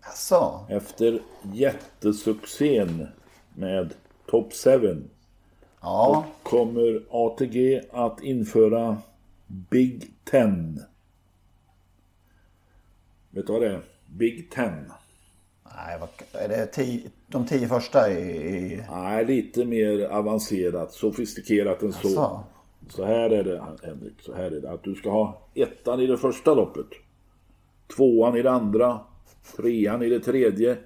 Jaså? 0.03 0.67
Efter 0.69 1.21
jättesuccén 1.53 3.07
med 3.55 3.95
Top 4.27 4.53
7 4.65 5.05
Ja, 5.81 6.27
kommer 6.43 7.03
ATG 7.11 7.81
att 7.93 8.23
införa 8.23 8.99
Big 9.47 10.11
Ten. 10.25 10.83
Vet 13.31 13.47
du 13.47 13.53
vad 13.53 13.63
det 13.63 13.69
är? 13.69 13.81
Big 14.07 14.51
Ten. 14.51 14.93
nej, 15.65 15.99
vad, 16.01 16.43
är 16.43 16.49
det 16.49 16.67
tio, 16.67 17.11
de 17.27 17.47
tio 17.47 17.69
första 17.69 18.13
i... 18.13 18.83
Nej, 18.91 19.25
lite 19.25 19.65
mer 19.65 20.01
avancerat, 20.05 20.93
sofistikerat 20.93 21.83
än 21.83 21.93
så. 21.93 22.09
Jaså? 22.09 22.45
Så 22.89 23.05
här 23.05 23.31
är 23.31 23.45
det, 23.45 23.65
Henrik. 23.83 24.21
Så 24.21 24.35
här 24.35 24.45
är 24.45 24.61
det. 24.61 24.71
Att 24.71 24.83
du 24.83 24.95
ska 24.95 25.11
ha 25.11 25.39
ettan 25.55 26.01
i 26.01 26.07
det 26.07 26.19
första 26.19 26.55
loppet. 26.55 26.87
Tvåan 27.97 28.37
i 28.37 28.43
det 28.43 28.51
andra. 28.51 29.01
Trean 29.57 30.03
i 30.03 30.09
det 30.09 30.21
tredje. 30.21 30.79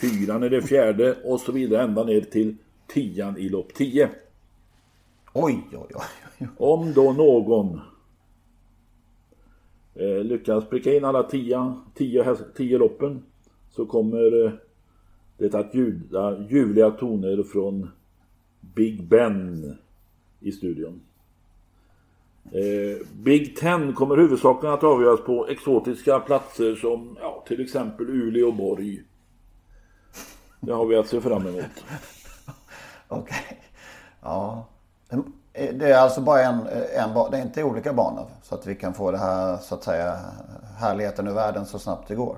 Fyran 0.00 0.44
i 0.44 0.48
det 0.48 0.62
fjärde. 0.62 1.16
Och 1.24 1.40
så 1.40 1.52
vidare 1.52 1.82
ända 1.82 2.04
ner 2.04 2.20
till 2.20 2.56
tian 2.86 3.38
i 3.38 3.48
lopp 3.48 3.74
10. 3.74 4.10
Oj, 5.32 5.68
oj, 5.72 5.78
oj. 5.94 6.04
oj. 6.40 6.48
Om 6.56 6.92
då 6.92 7.12
någon 7.12 7.80
eh, 9.94 10.24
lyckas 10.24 10.68
pricka 10.68 10.94
in 10.94 11.04
alla 11.04 11.22
tia, 11.22 11.82
tio, 11.94 12.36
tio 12.56 12.78
loppen 12.78 13.22
så 13.70 13.86
kommer 13.86 14.44
eh, 14.44 14.52
det 15.36 15.54
att 15.54 15.74
ljuda 15.74 16.46
ljuvliga 16.50 16.90
toner 16.90 17.42
från 17.42 17.88
Big 18.60 19.08
Ben 19.08 19.76
i 20.40 20.52
studion. 20.52 21.00
Eh, 22.44 23.06
Big 23.12 23.56
Ten 23.56 23.92
kommer 23.92 24.16
huvudsakligen 24.16 24.74
att 24.74 24.84
avgöras 24.84 25.20
på 25.20 25.46
exotiska 25.46 26.20
platser 26.20 26.74
som 26.74 27.16
ja, 27.20 27.44
till 27.48 27.60
exempel 27.60 28.10
Uleåborg. 28.10 29.02
Det 30.60 30.72
har 30.72 30.86
vi 30.86 30.96
att 30.96 31.06
se 31.08 31.20
fram 31.20 31.46
emot. 31.46 31.64
Okej. 33.08 33.62
Ja. 34.22 34.68
Det 35.52 35.90
är 35.90 35.98
alltså 35.98 36.20
bara 36.20 36.42
en, 36.42 36.58
en 36.98 37.14
ba- 37.14 37.30
det 37.30 37.36
är 37.38 37.42
inte 37.42 37.64
olika 37.64 37.92
banor. 37.92 38.26
Så 38.42 38.54
att 38.54 38.66
vi 38.66 38.74
kan 38.74 38.94
få 38.94 39.10
det 39.10 39.18
här, 39.18 39.56
så 39.56 39.74
att 39.74 39.84
säga, 39.84 40.16
härligheten 40.78 41.28
ur 41.28 41.32
världen 41.34 41.66
så 41.66 41.78
snabbt 41.78 42.08
det 42.08 42.14
går. 42.14 42.36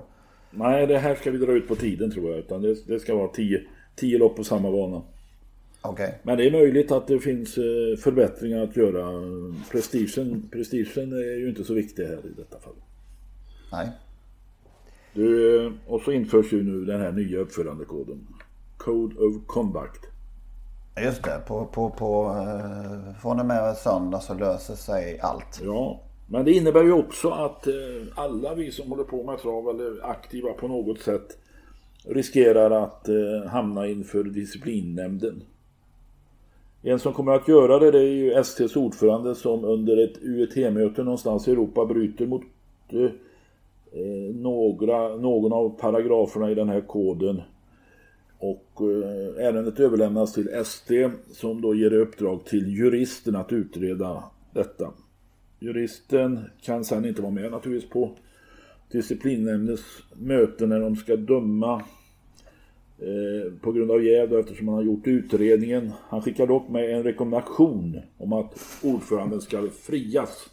Nej, 0.51 0.87
det 0.87 0.99
här 0.99 1.15
ska 1.15 1.31
vi 1.31 1.39
dra 1.39 1.53
ut 1.53 1.69
på 1.69 1.75
tiden 1.75 2.11
tror 2.11 2.31
jag. 2.31 2.39
Utan 2.39 2.63
det, 2.63 2.87
det 2.87 3.01
ska 3.01 3.15
vara 3.15 3.29
tio, 3.29 3.61
tio 3.97 4.19
lopp 4.19 4.37
på 4.37 4.45
samma 4.45 4.71
bana. 4.71 5.03
Okej. 5.87 6.19
Men 6.23 6.39
det 6.39 6.47
är 6.47 6.51
möjligt 6.51 6.93
att 6.93 7.07
det 7.07 7.19
finns 7.19 7.59
eh, 7.59 7.97
förbättringar 7.99 8.63
att 8.63 8.77
göra. 8.77 9.23
Prestigen, 9.71 10.49
prestigen 10.53 11.13
är 11.13 11.39
ju 11.39 11.49
inte 11.49 11.65
så 11.65 11.75
viktig 11.75 12.05
här 12.05 12.27
i 12.27 12.33
detta 12.37 12.61
fall. 12.61 12.75
Nej. 13.73 13.89
Du, 15.15 15.61
eh, 15.67 15.73
och 15.87 16.01
så 16.01 16.13
införs 16.13 16.53
ju 16.53 16.63
nu 16.63 16.85
den 16.85 17.01
här 17.01 17.13
nya 17.13 17.39
uppförandekoden. 17.39 18.27
Code 18.77 19.17
of 19.17 19.47
Conduct. 19.47 20.07
Just 21.05 21.25
det. 21.25 21.41
På, 21.47 21.67
på, 21.67 21.91
på, 21.91 22.27
eh, 22.27 23.21
från 23.21 23.41
och 23.41 23.47
med 23.47 23.77
söndag 23.77 24.21
så 24.21 24.35
löser 24.35 24.75
sig 24.75 25.21
allt. 25.21 25.61
Ja, 25.65 26.01
Men 26.27 26.45
det 26.45 26.53
innebär 26.53 26.83
ju 26.83 26.93
också 26.93 27.31
att 27.31 27.67
alla 28.15 28.55
vi 28.55 28.73
som 28.73 28.91
håller 28.91 29.05
på 29.05 29.25
med 29.25 29.39
trav 29.39 29.69
eller 29.69 30.11
aktiva 30.11 30.53
på 30.53 30.69
något 30.69 31.01
sätt 31.01 31.39
riskerar 32.05 32.71
att 32.71 33.09
hamna 33.51 33.87
inför 33.87 34.25
disciplinnämnden. 34.25 35.43
En 36.87 36.99
som 36.99 37.13
kommer 37.13 37.33
att 37.33 37.49
göra 37.49 37.79
det, 37.79 37.91
det 37.91 37.99
är 37.99 38.13
ju 38.13 38.45
STs 38.45 38.77
ordförande 38.77 39.35
som 39.35 39.65
under 39.65 40.05
ett 40.05 40.23
UET-möte 40.23 41.03
någonstans 41.03 41.49
i 41.49 41.53
Europa 41.53 41.87
bryter 41.87 42.27
mot 42.27 42.43
eh, 42.89 43.11
några, 44.35 45.17
någon 45.17 45.53
av 45.53 45.79
paragraferna 45.81 46.51
i 46.51 46.55
den 46.55 46.69
här 46.69 46.81
koden. 46.81 47.43
Och 48.39 48.81
eh, 48.81 49.47
ärendet 49.47 49.81
överlämnas 49.81 50.33
till 50.33 50.49
ST 50.49 51.11
som 51.33 51.61
då 51.61 51.75
ger 51.75 51.93
uppdrag 51.93 52.45
till 52.45 52.77
juristen 52.79 53.37
att 53.37 53.53
utreda 53.53 54.25
detta. 54.53 54.91
Juristen 55.61 56.41
kan 56.63 56.85
sen 56.85 57.05
inte 57.05 57.23
vara 57.23 57.33
med 57.33 57.51
naturligtvis 57.51 57.91
på 57.91 58.11
disciplinnämndens 58.91 59.85
möte 60.15 60.67
när 60.67 60.81
de 60.81 60.97
ska 60.97 61.17
döma 61.17 61.83
Eh, 62.99 63.53
på 63.61 63.73
grund 63.73 63.91
av 63.91 64.05
jäv 64.05 64.35
eftersom 64.35 64.69
han 64.69 64.77
har 64.77 64.83
gjort 64.83 65.07
utredningen. 65.07 65.93
Han 66.09 66.23
skickar 66.23 66.47
dock 66.47 66.69
med 66.69 66.95
en 66.95 67.03
rekommendation 67.03 68.01
om 68.19 68.33
att 68.33 68.59
ordföranden 68.83 69.41
ska 69.41 69.69
frias. 69.83 70.51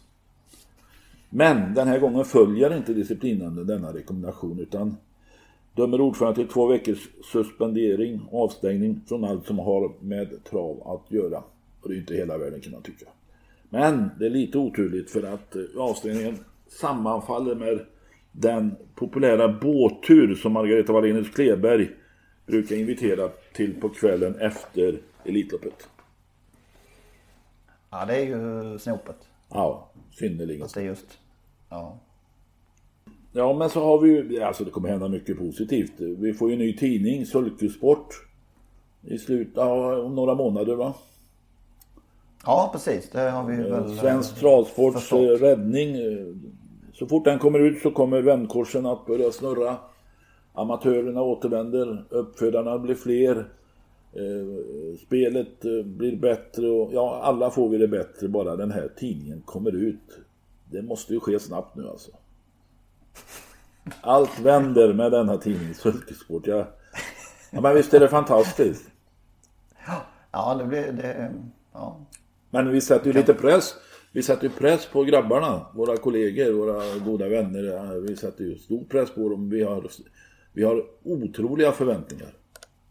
Men 1.30 1.74
den 1.74 1.88
här 1.88 1.98
gången 1.98 2.24
följer 2.24 2.76
inte 2.76 2.94
disciplinnämnden 2.94 3.66
denna 3.66 3.92
rekommendation 3.92 4.60
utan 4.60 4.96
dömer 5.74 6.00
ordföranden 6.00 6.44
till 6.44 6.54
två 6.54 6.66
veckors 6.66 7.08
suspendering 7.32 8.20
och 8.30 8.44
avstängning 8.44 9.00
från 9.08 9.24
allt 9.24 9.46
som 9.46 9.58
har 9.58 9.92
med 10.00 10.44
trav 10.44 10.82
att 10.86 11.12
göra. 11.12 11.42
Och 11.80 11.88
det 11.88 11.94
är 11.94 11.98
inte 11.98 12.14
hela 12.14 12.38
världen 12.38 12.60
kan 12.60 12.72
man 12.72 12.82
tycka. 12.82 13.06
Men 13.70 14.10
det 14.18 14.26
är 14.26 14.30
lite 14.30 14.58
oturligt 14.58 15.10
för 15.10 15.22
att 15.22 15.56
eh, 15.56 15.62
avstängningen 15.76 16.38
sammanfaller 16.68 17.54
med 17.54 17.80
den 18.32 18.74
populära 18.94 19.48
båttur 19.48 20.34
som 20.34 20.52
Margareta 20.52 20.92
Wallenius 20.92 21.30
Kleberg 21.30 21.90
brukar 22.46 22.76
invitera 22.76 23.28
till 23.52 23.80
på 23.80 23.88
kvällen 23.88 24.34
efter 24.40 25.00
Elitloppet. 25.24 25.88
Ja, 27.90 28.04
det 28.04 28.16
är 28.16 28.22
ju 28.26 28.78
snopet. 28.78 29.16
Ja, 29.50 29.90
synnerligen. 30.18 30.60
Fast 30.62 30.74
det 30.74 30.80
är 30.80 30.84
just... 30.84 31.18
Ja. 31.70 31.98
Ja, 33.32 33.52
men 33.52 33.70
så 33.70 33.84
har 33.84 33.98
vi 34.00 34.08
ju... 34.10 34.42
Alltså 34.42 34.64
det 34.64 34.70
kommer 34.70 34.88
hända 34.88 35.08
mycket 35.08 35.38
positivt. 35.38 35.92
Vi 35.98 36.34
får 36.34 36.48
ju 36.48 36.52
en 36.52 36.58
ny 36.58 36.76
tidning, 36.76 37.26
Sulkesport. 37.26 38.14
I 39.02 39.18
slutet 39.18 39.58
av 39.58 40.04
om 40.06 40.14
några 40.14 40.34
månader 40.34 40.74
va? 40.74 40.94
Ja, 42.44 42.70
precis. 42.72 43.10
Det 43.10 43.20
har 43.30 43.44
vi 43.44 43.54
Eh, 43.54 43.60
väl... 43.70 43.96
Svensk 43.98 44.34
travsports 44.40 45.12
eh, 45.12 45.16
räddning. 45.18 45.94
eh, 45.96 46.26
Så 46.92 47.06
fort 47.06 47.24
den 47.24 47.38
kommer 47.38 47.58
ut 47.58 47.82
så 47.82 47.90
kommer 47.90 48.22
vändkorsen 48.22 48.86
att 48.86 49.06
börja 49.06 49.32
snurra. 49.32 49.76
Amatörerna 50.52 51.22
återvänder, 51.22 52.04
uppfödarna 52.10 52.78
blir 52.78 52.94
fler. 52.94 53.36
eh, 54.12 54.98
Spelet 55.06 55.64
eh, 55.64 55.84
blir 55.84 56.16
bättre 56.16 56.70
och 56.70 56.90
ja, 56.94 57.20
alla 57.22 57.50
får 57.50 57.68
vi 57.68 57.78
det 57.78 57.88
bättre 57.88 58.28
bara 58.28 58.56
den 58.56 58.70
här 58.70 58.90
tidningen 58.96 59.40
kommer 59.40 59.72
ut. 59.72 60.18
Det 60.70 60.82
måste 60.82 61.12
ju 61.14 61.20
ske 61.20 61.38
snabbt 61.38 61.76
nu 61.76 61.88
alltså. 61.88 62.10
Allt 64.00 64.40
vänder 64.40 64.92
med 64.92 65.12
denna 65.12 65.36
tidning, 65.36 65.74
Sulkesport. 65.74 66.46
Ja, 66.46 66.66
ja, 67.50 67.60
men 67.60 67.74
visst 67.74 67.94
är 67.94 68.00
det 68.00 68.08
fantastiskt. 68.08 68.90
Ja, 70.32 70.54
det 70.54 70.64
blir... 70.64 70.92
Det, 70.92 71.32
ja. 71.72 71.96
Men 72.50 72.70
vi 72.70 72.80
sätter 72.80 73.06
ju 73.06 73.12
lite 73.12 73.34
press. 73.34 73.74
Vi 74.12 74.22
sätter 74.22 74.42
ju 74.44 74.50
press 74.50 74.86
på 74.92 75.04
grabbarna, 75.04 75.66
våra 75.74 75.96
kollegor, 75.96 76.52
våra 76.52 76.98
goda 76.98 77.28
vänner. 77.28 78.00
Vi 78.00 78.16
sätter 78.16 78.44
ju 78.44 78.58
stor 78.58 78.84
press 78.84 79.10
på 79.10 79.28
dem. 79.28 79.50
Vi 79.50 79.62
har, 79.62 79.84
vi 80.52 80.64
har 80.64 80.84
otroliga 81.02 81.72
förväntningar. 81.72 82.34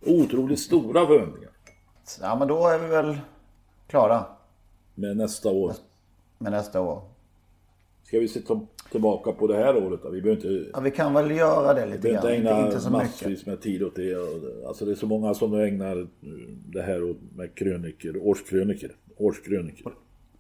Otroligt 0.06 0.60
stora 0.60 1.08
förväntningar. 1.08 1.50
ja, 2.22 2.36
men 2.36 2.48
då 2.48 2.68
är 2.68 2.80
vi 2.80 2.88
väl 2.88 3.18
klara 3.88 4.26
Med 4.96 5.18
nästa 5.18 5.50
år. 5.52 5.74
med 6.38 6.52
nästa 6.52 6.82
år. 6.82 7.02
Ska 8.04 8.20
vi 8.20 8.28
se 8.28 8.42
tillbaka 8.92 9.32
på 9.32 9.48
det 9.48 9.56
här 9.58 9.78
året 9.86 10.00
då? 10.04 10.10
Vi 10.10 10.22
behöver 10.22 10.42
inte, 10.58 10.70
Ja, 10.74 10.80
vi 10.80 10.92
kan 10.92 11.14
väl 11.14 11.32
göra 11.32 11.74
det 11.74 11.86
lite 11.86 12.00
behöver 12.00 12.22
grann. 12.28 12.36
Inte, 12.38 12.50
ägna 12.52 12.66
inte 12.68 12.80
så 12.80 12.90
mycket. 12.90 13.08
massvis 13.08 13.46
med 13.46 13.62
tid 13.62 13.84
åt 13.84 13.96
det. 13.96 14.16
Alltså 14.68 14.86
det 14.86 14.92
är 14.92 14.96
så 14.96 15.06
många 15.08 15.34
som 15.34 15.52
nu 15.52 15.68
ägnar 15.68 16.08
det 16.72 16.82
här 16.82 17.16
med 17.38 17.56
kröniker, 17.56 18.18
årskröniker. 18.28 18.96
Årskröniker. 19.18 19.94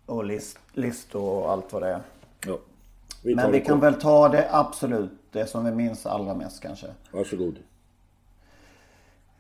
Och 0.05 0.25
list, 0.25 0.59
listor 0.73 1.21
och 1.43 1.51
allt 1.51 1.73
vad 1.73 1.81
det 1.81 1.87
är. 1.89 2.01
Ja. 2.47 2.59
Vi 3.23 3.35
Men 3.35 3.51
vi 3.51 3.59
kan 3.61 3.75
kort. 3.79 3.83
väl 3.83 3.93
ta 4.01 4.29
det 4.29 4.47
absolut, 4.51 5.11
det 5.31 5.45
som 5.45 5.65
vi 5.65 5.71
minns 5.71 6.05
allra 6.05 6.33
mest 6.33 6.61
kanske. 6.61 6.87
Varsågod. 7.11 7.59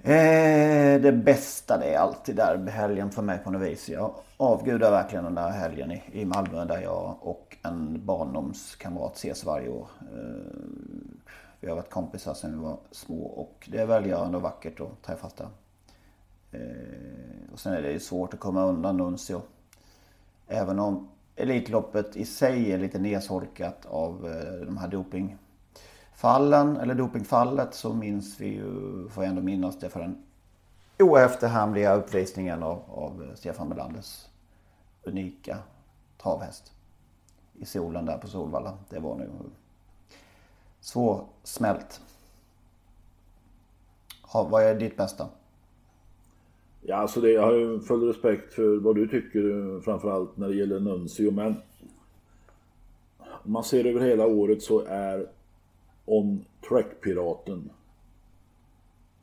Eh, 0.03 1.01
det 1.01 1.11
bästa 1.11 1.77
det 1.77 1.93
är 1.93 1.99
alltid 1.99 2.35
där 2.35 2.67
helgen 2.67 3.11
för 3.11 3.21
mig 3.21 3.37
på 3.37 3.51
något 3.51 3.61
vis. 3.61 3.89
Jag 3.89 4.13
avgudar 4.37 4.91
verkligen 4.91 5.23
den 5.23 5.35
där 5.35 5.49
helgen 5.49 5.91
i, 5.91 6.03
i 6.11 6.25
Malmö 6.25 6.65
där 6.65 6.81
jag 6.81 7.17
och 7.21 7.57
en 7.63 8.05
barndomskamrat 8.05 9.15
ses 9.15 9.43
varje 9.43 9.69
år. 9.69 9.87
Eh, 10.01 10.61
vi 11.59 11.69
har 11.69 11.75
varit 11.75 11.89
kompisar 11.89 12.33
sedan 12.33 12.51
vi 12.51 12.57
var 12.57 12.77
små 12.91 13.23
och 13.23 13.69
det 13.71 13.77
är 13.77 13.85
välgörande 13.85 14.37
och 14.37 14.43
vackert 14.43 14.79
att 14.79 15.01
träffas 15.01 15.33
där. 15.33 15.47
Eh, 16.51 17.53
och 17.53 17.59
sen 17.59 17.73
är 17.73 17.81
det 17.81 17.91
ju 17.91 17.99
svårt 17.99 18.33
att 18.33 18.39
komma 18.39 18.65
undan 18.65 18.97
Nuncio. 18.97 19.41
Även 20.47 20.79
om 20.79 21.09
Elitloppet 21.35 22.15
i 22.15 22.25
sig 22.25 22.71
är 22.71 22.77
lite 22.77 22.99
nedsolkat 22.99 23.85
av 23.85 24.27
eh, 24.27 24.65
de 24.65 24.77
här 24.77 24.87
Fallen 26.21 26.77
eller 26.77 26.95
dopingfallet, 26.95 27.73
så 27.73 27.93
minns 27.93 28.39
vi 28.39 28.47
ju, 28.47 29.07
får 29.09 29.23
jag 29.23 29.29
ändå 29.29 29.41
minnas 29.41 29.79
det 29.79 29.89
för 29.89 29.99
den 29.99 30.23
oefterhärmliga 30.99 31.95
uppvisningen 31.95 32.63
av, 32.63 32.81
av 32.87 33.31
Stefan 33.35 33.69
Melanders 33.69 34.25
unika 35.03 35.57
travhäst. 36.17 36.71
I 37.53 37.65
solen 37.65 38.05
där 38.05 38.17
på 38.17 38.27
Solvalla. 38.27 38.77
Det 38.89 38.99
var 38.99 39.15
nu 39.15 39.29
svårsmält. 40.79 42.01
Ha, 44.21 44.43
vad 44.43 44.63
är 44.63 44.75
ditt 44.75 44.97
bästa? 44.97 45.27
Ja, 46.81 46.95
alltså 46.95 47.21
det, 47.21 47.31
jag 47.31 47.41
har 47.41 47.53
ju 47.53 47.79
full 47.79 48.07
respekt 48.07 48.53
för 48.53 48.79
vad 48.79 48.95
du 48.95 49.07
tycker 49.07 49.79
framförallt 49.81 50.37
när 50.37 50.47
det 50.47 50.55
gäller 50.55 50.79
Nuncio 50.79 51.31
men 51.31 51.55
om 53.19 53.51
man 53.51 53.63
ser 53.63 53.85
över 53.85 53.99
hela 54.01 54.25
året 54.25 54.61
så 54.61 54.79
är 54.87 55.27
On 56.05 56.45
Track-piraten 56.69 57.69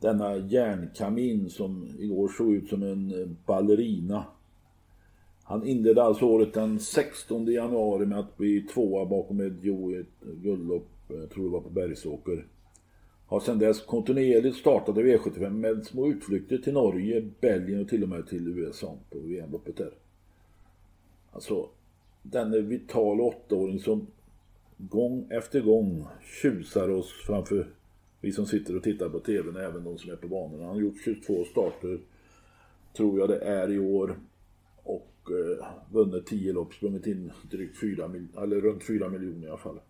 denna 0.00 0.36
järnkamin 0.36 1.50
som 1.50 1.88
igår 1.98 2.28
såg 2.28 2.54
ut 2.54 2.68
som 2.68 2.82
en 2.82 3.20
eh, 3.20 3.28
ballerina. 3.46 4.24
Han 5.42 5.66
inledde 5.66 6.02
alltså 6.02 6.24
året 6.24 6.54
den 6.54 6.80
16 6.80 7.46
januari 7.46 8.06
med 8.06 8.18
att 8.18 8.36
bli 8.36 8.60
tvåa 8.60 9.06
bakom 9.06 9.40
ett 9.40 9.58
Jo 9.60 9.92
i 9.92 9.96
ett 9.96 10.20
guldlopp, 10.42 11.10
eh, 11.10 11.16
jag 11.16 11.30
tror 11.30 11.44
det 11.44 11.50
var 11.50 11.60
på 11.60 11.70
Bergsåker. 11.70 12.46
Har 13.26 13.40
sedan 13.40 13.58
dess 13.58 13.80
kontinuerligt 13.80 14.56
startat 14.56 14.98
i 14.98 15.00
V75 15.00 15.50
med 15.50 15.86
små 15.86 16.06
utflykter 16.06 16.58
till 16.58 16.72
Norge, 16.72 17.30
Belgien 17.40 17.80
och 17.80 17.88
till 17.88 18.02
och 18.02 18.08
med 18.08 18.26
till 18.26 18.48
USA 18.48 18.94
på 19.10 19.18
VM-loppet 19.18 19.76
där. 19.76 19.92
Alltså, 21.32 21.68
denne 22.22 22.60
vitala 22.60 23.22
åttaåring 23.22 23.78
som 23.78 24.06
gång 24.78 25.26
efter 25.30 25.60
gång 25.60 26.06
tjusar 26.42 26.88
oss 26.88 27.12
framför 27.26 27.68
vi 28.20 28.32
som 28.32 28.46
sitter 28.46 28.76
och 28.76 28.82
tittar 28.82 29.08
på 29.08 29.20
TVn, 29.20 29.56
även 29.56 29.84
de 29.84 29.98
som 29.98 30.10
är 30.10 30.16
på 30.16 30.28
banorna. 30.28 30.64
Han 30.64 30.74
har 30.74 30.80
gjort 30.80 31.00
22 31.04 31.44
starter, 31.44 32.00
tror 32.96 33.20
jag 33.20 33.28
det 33.28 33.38
är 33.38 33.70
i 33.70 33.78
år. 33.78 34.18
Och 34.82 35.30
eh, 35.30 35.66
vunnit 35.92 36.26
10 36.26 36.52
lopp, 36.52 36.74
sprungit 36.74 37.06
in 37.06 37.32
drygt 37.50 37.80
4 37.80 38.08
mil- 38.08 38.36
eller 38.36 38.60
runt 38.60 38.84
4 38.84 39.08
miljoner 39.08 39.46
i 39.46 39.50
alla 39.50 39.58
fall. 39.58 39.80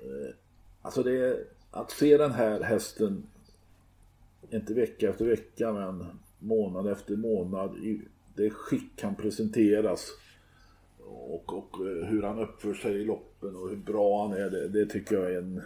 Eh, 0.00 0.34
alltså 0.82 1.02
det 1.02 1.18
är 1.18 1.44
att 1.70 1.90
se 1.90 2.16
den 2.16 2.32
här 2.32 2.60
hästen, 2.60 3.26
inte 4.50 4.74
vecka 4.74 5.10
efter 5.10 5.24
vecka 5.24 5.72
men 5.72 6.06
månad 6.38 6.86
efter 6.86 7.16
månad, 7.16 7.76
i 7.76 8.00
det 8.34 8.50
skick 8.50 9.02
han 9.02 9.14
presenteras 9.14 10.10
och, 11.06 11.52
och 11.52 11.86
eh, 11.86 12.06
hur 12.06 12.22
han 12.22 12.38
uppför 12.38 12.74
sig 12.74 12.94
i 12.94 13.04
loppen 13.04 13.56
och 13.56 13.68
hur 13.68 13.76
bra 13.76 14.22
han 14.22 14.32
är, 14.32 14.50
det, 14.50 14.68
det 14.68 14.86
tycker 14.86 15.16
jag 15.16 15.32
är 15.32 15.38
en, 15.38 15.62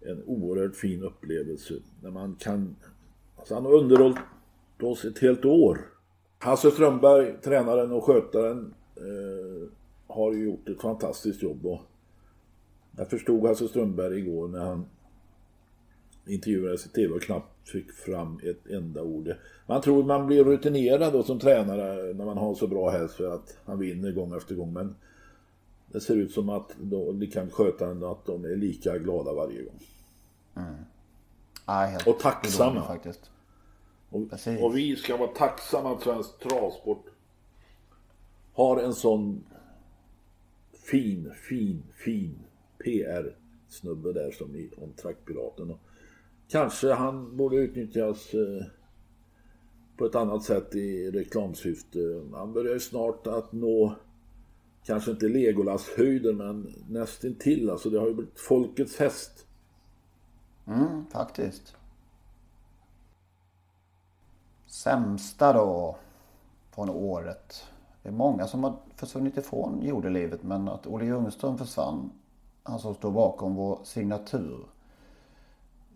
en 0.00 0.22
oerhört 0.26 0.76
fin 0.76 1.02
upplevelse. 1.02 1.74
När 2.02 2.10
man 2.10 2.36
kan, 2.40 2.76
alltså 3.36 3.54
han 3.54 3.64
har 3.64 3.72
underhållit 3.72 4.18
oss 4.82 5.04
ett 5.04 5.18
helt 5.18 5.44
år. 5.44 5.80
Hasse 6.38 6.70
Strömberg, 6.70 7.34
tränaren 7.42 7.92
och 7.92 8.04
skötaren, 8.04 8.74
eh, 8.96 9.68
har 10.06 10.32
ju 10.32 10.44
gjort 10.44 10.68
ett 10.68 10.80
fantastiskt 10.80 11.42
jobb. 11.42 11.66
Och 11.66 11.80
jag 12.96 13.10
förstod 13.10 13.46
Hasse 13.46 13.68
Strömberg 13.68 14.18
igår 14.18 14.48
när 14.48 14.64
han 14.64 14.86
intervjuades 16.26 16.86
i 16.86 16.88
TV 16.88 17.14
och 17.14 17.22
knappt 17.22 17.53
fick 17.64 17.92
fram 17.92 18.40
ett 18.42 18.66
enda 18.66 19.02
ord. 19.02 19.34
Man 19.66 19.80
tror 19.80 20.04
man 20.04 20.26
blir 20.26 20.44
rutinerad 20.44 21.12
då 21.12 21.22
som 21.22 21.38
tränare 21.38 22.14
när 22.14 22.24
man 22.24 22.38
har 22.38 22.54
så 22.54 22.66
bra 22.66 22.90
häst 22.90 23.14
för 23.14 23.34
att 23.34 23.58
han 23.64 23.78
vinner 23.78 24.12
gång 24.12 24.36
efter 24.36 24.54
gång. 24.54 24.72
Men 24.72 24.96
det 25.86 26.00
ser 26.00 26.16
ut 26.16 26.32
som 26.32 26.48
att 26.48 26.70
de 26.78 27.26
kan 27.26 27.50
sköta 27.50 27.86
den 27.86 28.04
att 28.04 28.26
de 28.26 28.44
är 28.44 28.56
lika 28.56 28.98
glada 28.98 29.32
varje 29.32 29.62
gång. 29.62 29.80
Mm. 30.56 30.74
Ja, 31.66 31.72
helt 31.72 32.06
och 32.06 32.18
tacksamma. 32.18 32.86
Faktiskt. 32.86 33.30
Och, 34.10 34.22
och, 34.62 34.76
vi 34.76 34.96
ska 34.96 35.16
vara 35.16 35.30
tacksamma 35.30 35.92
att 35.92 36.02
Svensk 36.02 36.38
Travsport 36.38 37.06
har 38.52 38.82
en 38.82 38.94
sån 38.94 39.44
fin, 40.72 41.32
fin, 41.48 41.82
fin 41.94 42.38
PR-snubbe 42.84 44.12
där 44.12 44.30
som 44.30 44.56
i 44.56 44.70
om 44.76 44.92
Trackpiraten. 44.92 45.74
Kanske 46.48 46.92
han 46.92 47.36
borde 47.36 47.56
utnyttjas 47.56 48.34
eh, 48.34 48.66
på 49.96 50.04
ett 50.04 50.14
annat 50.14 50.42
sätt 50.42 50.74
i 50.74 51.10
reklamsyfte. 51.10 51.98
Han 52.34 52.52
börjar 52.52 52.74
ju 52.74 52.80
snart 52.80 53.26
att 53.26 53.52
nå 53.52 53.94
kanske 54.84 55.10
inte 55.10 55.28
Legolas 55.28 55.88
höjden 55.96 56.36
men 56.36 56.74
nästintill. 56.88 57.70
Alltså 57.70 57.90
det 57.90 57.98
har 57.98 58.06
ju 58.06 58.14
blivit 58.14 58.40
folkets 58.40 58.96
häst. 58.96 59.46
Mm, 60.66 61.06
faktiskt. 61.06 61.76
Sämsta 64.66 65.52
då 65.52 65.96
från 66.74 66.90
året. 66.90 67.64
Det 68.02 68.08
är 68.08 68.12
många 68.12 68.46
som 68.46 68.64
har 68.64 68.76
försvunnit 68.96 69.36
ifrån 69.36 69.82
jordelivet 69.82 70.42
men 70.42 70.68
att 70.68 70.86
Olle 70.86 71.04
Ljungström 71.04 71.58
försvann, 71.58 72.10
han 72.62 72.78
som 72.78 72.94
står 72.94 73.10
bakom 73.10 73.54
vår 73.54 73.78
signatur, 73.84 74.66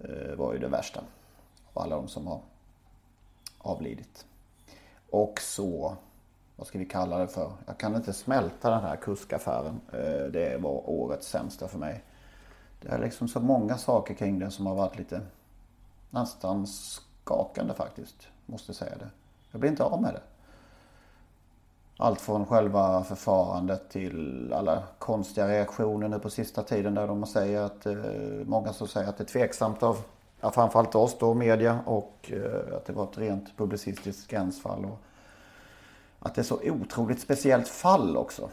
Eh, 0.00 0.36
var 0.36 0.52
ju 0.52 0.58
det 0.58 0.68
värsta 0.68 1.00
av 1.72 1.82
alla 1.82 1.96
de 1.96 2.08
som 2.08 2.26
har 2.26 2.40
avlidit. 3.58 4.26
Och 5.10 5.40
så, 5.40 5.96
vad 6.56 6.66
ska 6.66 6.78
vi 6.78 6.84
kalla 6.84 7.18
det 7.18 7.28
för? 7.28 7.52
Jag 7.66 7.78
kan 7.78 7.96
inte 7.96 8.12
smälta 8.12 8.70
den 8.70 8.82
här 8.82 8.96
kuskaffären. 8.96 9.80
Eh, 9.92 10.32
det 10.32 10.62
var 10.62 10.90
årets 10.90 11.28
sämsta 11.28 11.68
för 11.68 11.78
mig. 11.78 12.04
Det 12.80 12.88
är 12.88 12.98
liksom 12.98 13.28
så 13.28 13.40
många 13.40 13.78
saker 13.78 14.14
kring 14.14 14.38
den 14.38 14.50
som 14.50 14.66
har 14.66 14.74
varit 14.74 14.98
lite 14.98 15.20
nästan 16.10 16.66
skakande 16.66 17.74
faktiskt. 17.74 18.28
Måste 18.46 18.74
säga 18.74 18.96
det. 18.98 19.08
Jag 19.50 19.60
blir 19.60 19.70
inte 19.70 19.84
av 19.84 20.02
med 20.02 20.14
det. 20.14 20.22
Allt 22.00 22.20
från 22.20 22.46
själva 22.46 23.04
förfarandet 23.04 23.90
till 23.90 24.52
alla 24.52 24.82
konstiga 24.98 25.48
reaktioner 25.48 26.08
nu 26.08 26.18
på 26.18 26.30
sista 26.30 26.62
tiden 26.62 26.94
där 26.94 27.06
de 27.06 27.26
säger 27.26 27.60
att 27.60 27.86
eh, 27.86 27.96
många 28.44 28.72
som 28.72 28.88
säger 28.88 29.08
att 29.08 29.18
det 29.18 29.24
är 29.24 29.28
tveksamt 29.28 29.82
av 29.82 29.98
ja, 30.40 30.50
framförallt 30.50 30.94
oss 30.94 31.16
då, 31.18 31.34
media 31.34 31.80
och 31.86 32.32
eh, 32.32 32.76
att 32.76 32.86
det 32.86 32.92
var 32.92 33.04
ett 33.04 33.18
rent 33.18 33.56
publicistiskt 33.56 34.30
gränsfall. 34.30 34.84
Och 34.84 34.98
att 36.18 36.34
det 36.34 36.40
är 36.40 36.44
så 36.44 36.60
otroligt 36.64 37.20
speciellt 37.20 37.68
fall 37.68 38.16
också. 38.16 38.50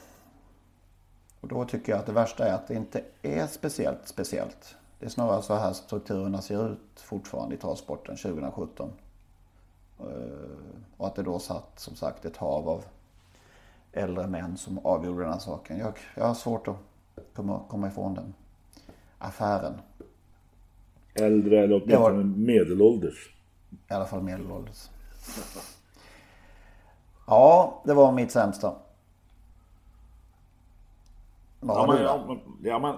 Och 1.41 1.47
då 1.47 1.65
tycker 1.65 1.91
jag 1.91 1.99
att 1.99 2.05
det 2.05 2.11
värsta 2.11 2.47
är 2.47 2.53
att 2.53 2.67
det 2.67 2.75
inte 2.75 3.03
är 3.21 3.47
speciellt 3.47 4.07
speciellt. 4.07 4.75
Det 4.99 5.05
är 5.05 5.09
snarare 5.09 5.41
så 5.41 5.55
här 5.55 5.73
strukturerna 5.73 6.41
ser 6.41 6.71
ut 6.71 6.99
fortfarande 6.99 7.55
i 7.55 7.57
travsporten 7.57 8.17
2017. 8.17 8.91
Eh, 9.99 10.05
och 10.97 11.07
att 11.07 11.15
det 11.15 11.23
då 11.23 11.39
satt 11.39 11.79
som 11.79 11.95
sagt 11.95 12.25
ett 12.25 12.37
hav 12.37 12.69
av 12.69 12.83
äldre 13.95 14.27
män 14.27 14.57
som 14.57 14.85
avgjorde 14.85 15.23
den 15.23 15.33
här 15.33 15.39
saken. 15.39 15.77
Jag, 15.77 15.93
jag 16.15 16.25
har 16.25 16.33
svårt 16.33 16.67
att 16.67 16.77
komma, 17.33 17.61
komma 17.69 17.87
ifrån 17.87 18.13
den 18.13 18.33
affären. 19.17 19.81
Äldre 21.13 21.63
eller 21.63 21.75
åtminstone 21.75 22.17
var... 22.17 22.23
medelålders. 22.23 23.35
I 23.89 23.93
alla 23.93 24.05
fall 24.05 24.23
medelålders. 24.23 24.89
Ja, 27.27 27.81
det 27.85 27.93
var 27.93 28.11
mitt 28.11 28.31
sämsta. 28.31 28.75
Vad 31.59 31.77
ja, 31.77 31.93
men, 31.93 32.03
ja, 32.03 32.39
ja, 32.63 32.79
men, 32.79 32.95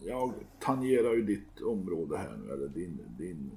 jag 0.00 0.32
tangerar 0.60 1.12
ju 1.12 1.22
ditt 1.22 1.60
område 1.60 2.18
här 2.18 2.36
nu, 2.44 2.52
eller 2.52 2.68
din, 2.68 3.00
din, 3.18 3.50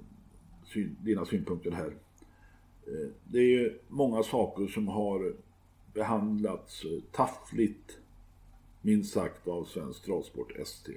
syn, 0.65 0.97
dina 1.01 1.25
synpunkter 1.25 1.71
här. 1.71 1.97
Eh, 2.87 3.09
det 3.23 3.37
är 3.37 3.49
ju 3.49 3.79
många 3.87 4.23
saker 4.23 4.67
som 4.67 4.87
har 4.87 5.33
behandlats 5.95 6.85
eh, 6.85 7.03
taffligt, 7.11 7.97
minst 8.81 9.13
sagt, 9.13 9.47
av 9.47 9.65
Svensk 9.65 10.05
Travsport 10.05 10.51
ST. 10.57 10.91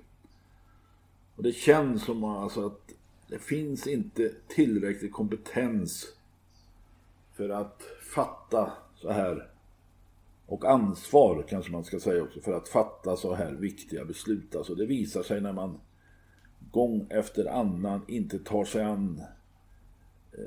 Och 1.37 1.43
det 1.43 1.53
känns 1.53 2.05
som 2.05 2.25
alltså 2.25 2.67
att 2.67 2.95
det 3.29 3.39
finns 3.39 3.87
inte 3.87 4.33
tillräcklig 4.49 5.13
kompetens 5.13 6.15
för 7.33 7.49
att 7.49 7.83
fatta 8.15 8.73
så 8.95 9.11
här 9.11 9.51
och 10.47 10.65
ansvar 10.65 11.45
kanske 11.49 11.73
man 11.73 11.85
ska 11.85 12.01
säga 12.01 12.23
också 12.23 12.41
för 12.41 12.53
att 12.53 12.69
fatta 12.69 13.17
så 13.17 13.35
här 13.35 13.53
viktiga 13.53 14.05
beslut. 14.05 14.57
Alltså 14.57 14.75
det 14.75 14.87
visar 14.87 15.23
sig 15.23 15.41
när 15.41 15.53
man 15.53 15.81
gång 16.71 17.07
efter 17.11 17.47
annan 17.47 18.05
inte 18.09 18.39
tar 18.39 18.65
sig 18.65 18.83
an 18.83 19.23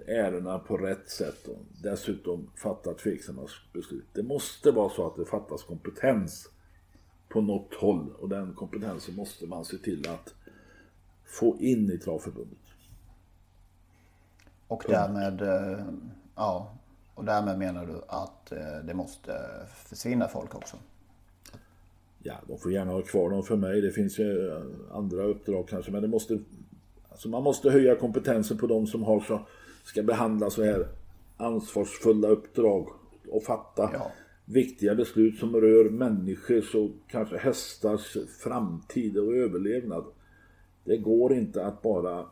ärendena 0.07 0.59
på 0.59 0.77
rätt 0.77 1.09
sätt 1.09 1.47
och 1.47 1.57
dessutom 1.83 2.51
fattar 2.55 2.93
tveksamma 2.93 3.47
beslut. 3.73 4.05
Det 4.13 4.23
måste 4.23 4.71
vara 4.71 4.89
så 4.89 5.07
att 5.07 5.15
det 5.15 5.25
fattas 5.25 5.63
kompetens 5.63 6.49
på 7.29 7.41
något 7.41 7.73
håll 7.73 8.13
och 8.19 8.29
den 8.29 8.53
kompetensen 8.53 9.15
måste 9.15 9.45
man 9.45 9.65
se 9.65 9.77
till 9.77 10.09
att 10.09 10.33
få 11.25 11.57
in 11.59 11.91
i 11.91 11.97
travförbundet. 11.97 12.57
Och 14.67 14.83
därmed, 14.87 15.41
eh, 15.41 15.85
ja, 16.35 16.77
och 17.15 17.25
därmed 17.25 17.59
menar 17.59 17.85
du 17.85 18.01
att 18.07 18.51
eh, 18.51 18.85
det 18.87 18.93
måste 18.93 19.33
försvinna 19.85 20.27
folk 20.27 20.55
också? 20.55 20.77
Ja, 22.23 22.33
de 22.47 22.57
får 22.57 22.71
gärna 22.71 22.91
ha 22.91 23.01
kvar 23.01 23.29
dem 23.29 23.43
för 23.43 23.55
mig. 23.55 23.81
Det 23.81 23.91
finns 23.91 24.19
ju 24.19 24.49
eh, 24.49 24.61
andra 24.91 25.23
uppdrag 25.23 25.67
kanske, 25.67 25.91
men 25.91 26.01
det 26.01 26.07
måste... 26.07 26.39
Alltså 27.09 27.29
man 27.29 27.43
måste 27.43 27.69
höja 27.69 27.95
kompetensen 27.95 28.57
på 28.57 28.67
de 28.67 28.87
som 28.87 29.03
har 29.03 29.19
så, 29.19 29.47
ska 29.83 30.03
behandla 30.03 30.49
så 30.49 30.63
här 30.63 30.87
ansvarsfulla 31.37 32.27
uppdrag 32.27 32.87
och 33.29 33.43
fatta 33.43 33.89
ja. 33.93 34.11
viktiga 34.45 34.95
beslut 34.95 35.39
som 35.39 35.55
rör 35.55 35.89
människors 35.89 36.75
och 36.75 36.89
kanske 37.07 37.37
hästars 37.37 38.17
framtid 38.43 39.17
och 39.17 39.33
överlevnad. 39.33 40.05
Det 40.83 40.97
går 40.97 41.33
inte 41.33 41.65
att 41.65 41.81
bara 41.81 42.25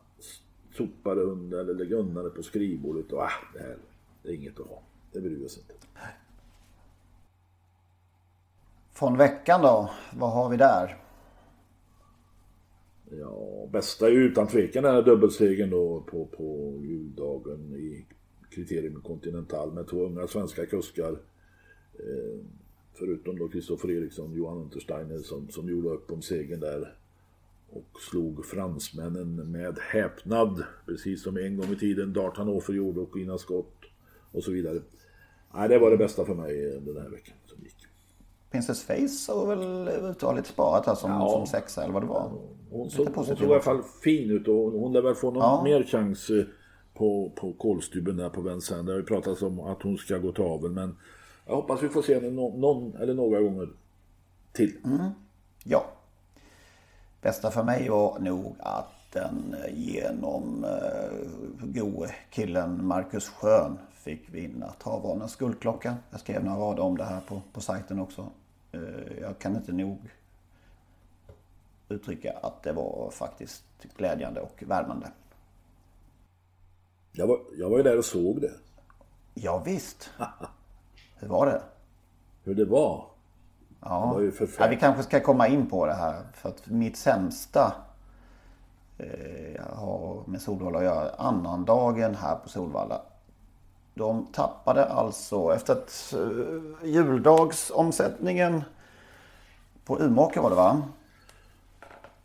sopa 0.74 1.16
det 1.16 1.22
under 1.22 1.60
eller 1.60 1.74
lägga 1.74 1.96
undan 1.96 2.24
det 2.24 2.30
på 2.30 2.44
skrivbordet 2.44 3.12
och 3.12 3.22
ah, 3.22 3.32
det 3.54 3.60
här 3.60 3.78
det 4.24 4.30
är 4.30 4.34
inget 4.34 4.60
att 4.60 4.68
ha. 4.68 4.82
Det 5.12 5.22
bryr 5.22 5.36
vi 5.36 5.46
oss 5.46 5.58
inte. 5.58 5.74
Från 8.94 9.18
veckan 9.18 9.62
då? 9.62 9.90
Vad 10.14 10.32
har 10.32 10.50
vi 10.50 10.58
där? 10.58 10.98
Ja, 13.12 13.68
bästa 13.72 14.08
är 14.08 14.12
utan 14.12 14.48
tvekan 14.48 14.84
den 14.84 14.96
här 14.96 15.02
dubbelsegern 15.02 15.70
då 15.70 16.02
på, 16.02 16.26
på 16.26 16.80
juldagen 16.84 17.76
i 17.76 18.06
Kriterium 18.50 19.02
Continental 19.02 19.74
med 19.74 19.88
två 19.88 20.06
unga 20.06 20.28
svenska 20.28 20.66
kuskar. 20.66 21.12
Eh, 21.94 22.40
förutom 22.94 23.40
då 23.40 23.48
Kristoffer 23.48 23.92
Eriksson, 23.92 24.34
Johan 24.34 24.58
Untersteiner 24.58 25.18
som, 25.18 25.50
som 25.50 25.70
gjorde 25.70 25.90
upp 25.90 26.12
om 26.12 26.22
segern 26.22 26.60
där 26.60 26.96
och 27.70 28.02
slog 28.10 28.46
fransmännen 28.46 29.52
med 29.52 29.78
häpnad. 29.80 30.64
Precis 30.86 31.24
som 31.24 31.38
en 31.38 31.58
gång 31.58 31.72
i 31.72 31.76
tiden 31.76 32.14
Dart 32.14 32.38
Hannover 32.38 32.74
gjorde 32.74 33.00
och 33.00 33.18
Ina 33.18 33.38
Scott 33.38 33.86
och 34.32 34.44
så 34.44 34.52
vidare. 34.52 34.82
Nej, 35.54 35.70
det 35.70 35.80
var 35.80 35.92
det 35.92 35.98
bästa 35.98 36.26
för 36.26 36.36
mig 36.36 36.82
den 36.82 36.98
här 36.98 37.10
veckan 37.10 37.36
som 37.46 37.64
gick. 37.64 37.76
Princess 38.52 38.84
Face 38.84 39.34
har 39.34 39.56
väl 39.56 39.88
uttaligt 39.88 40.48
sparat 40.48 40.86
här 40.86 40.96
som, 40.96 41.12
ja. 41.12 41.30
som 41.30 41.48
sexa 41.48 41.84
eller 41.84 41.94
vad 41.94 42.04
det 42.04 42.08
var. 42.08 42.32
Hon, 42.72 42.90
såg, 42.90 43.08
hon 43.16 43.26
såg 43.26 43.42
i 43.42 43.46
alla 43.46 43.60
fall 43.60 43.84
fin 44.04 44.32
ut 44.32 44.48
och 44.48 44.72
hon 44.72 44.94
lär 44.94 45.02
väl 45.02 45.16
få 45.16 45.32
någon 45.32 45.44
ja. 45.44 45.62
mer 45.64 45.84
chans 45.84 46.30
eh, 46.30 46.46
på, 46.94 47.32
på 47.36 47.54
kolstyben 47.54 48.18
där 48.18 48.30
på 48.30 48.42
vänstern. 48.42 48.86
Det 48.86 48.92
har 48.92 49.00
ju 49.00 49.06
pratats 49.06 49.42
om 49.42 49.60
att 49.60 49.82
hon 49.84 49.98
ska 49.98 50.18
gå 50.18 50.32
till 50.32 50.44
avel 50.44 50.72
men 50.72 50.98
jag 51.46 51.56
hoppas 51.56 51.84
vi 51.84 51.90
får 51.90 52.02
se 52.02 52.16
henne 52.16 52.30
någon 52.30 52.96
eller 52.96 53.14
några 53.14 53.42
gånger 53.42 53.70
till. 54.52 54.78
Mm. 54.86 55.10
Ja, 55.64 55.86
bästa 57.22 57.52
för 57.52 57.64
mig 57.64 57.90
var 57.90 58.20
nog 58.20 58.56
att 58.60 58.94
den 59.14 59.56
genom 59.74 60.64
uh, 60.64 61.72
gode 61.82 62.16
killen 62.30 62.86
Marcus 62.86 63.30
Schön 63.30 63.78
fick 63.94 64.34
vinna 64.34 64.74
Travvanens 64.84 65.36
guldklocka. 65.36 65.96
Jag 66.12 66.20
skrev 66.20 66.44
några 66.44 66.58
rader 66.58 66.84
om 66.84 66.98
det 66.98 67.04
här 67.04 67.22
på, 67.28 67.42
på 67.54 67.62
sajten 67.62 68.00
också. 68.00 68.30
Uh, 68.76 69.22
jag 69.22 69.40
kan 69.40 69.56
inte 69.56 69.72
nog 69.72 69.98
uttrycka 71.90 72.34
att 72.42 72.64
det 72.64 72.74
var 72.74 73.10
faktiskt 73.12 73.64
glädjande 73.98 74.42
och 74.42 74.64
värmande. 74.68 75.12
Jag 77.12 77.28
var, 77.28 77.40
jag 77.58 77.70
var 77.70 77.78
ju 77.78 77.84
där 77.84 77.98
och 77.98 78.06
såg 78.06 78.42
det. 78.42 78.52
Ja, 79.34 79.62
visst. 79.66 80.10
Hur 81.16 81.28
var 81.28 81.46
det? 81.46 81.62
Hur 82.44 82.56
det 82.56 82.66
var? 82.66 83.06
Ja. 83.82 84.22
ja, 84.60 84.68
vi 84.68 84.76
kanske 84.76 85.04
ska 85.04 85.20
komma 85.20 85.48
in 85.48 85.70
på 85.70 85.86
det 85.86 85.94
här. 85.94 86.24
För 86.34 86.50
att 86.50 86.68
mitt 86.68 86.98
sämsta 86.98 87.74
eh, 88.98 89.66
har 89.74 90.24
med 90.28 90.42
Solvalla 90.42 90.78
att 90.78 90.84
göra. 90.84 91.10
Annandagen 91.18 92.16
här 92.16 92.36
på 92.36 92.50
Solvalla. 92.50 93.02
De 93.94 94.26
tappade 94.26 94.86
alltså 94.86 95.54
efter 95.56 95.74
att 95.74 96.14
eh, 96.14 96.90
juldagsomsättningen 96.90 98.64
på 99.86 100.00
Umeåker 100.00 100.42
var 100.42 100.50
det 100.50 100.56
va? 100.56 100.82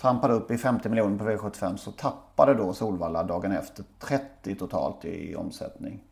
Trampade 0.05 0.35
upp 0.35 0.51
i 0.51 0.59
50 0.59 0.89
miljoner 0.89 1.19
på 1.19 1.25
V75 1.25 1.77
så 1.77 1.93
tappade 1.93 2.55
då 2.55 2.73
Solvalla 2.73 3.23
dagen 3.23 3.53
efter 3.53 3.85
30 3.99 4.55
totalt 4.55 5.05
i 5.05 5.37
omsättning 5.37 6.05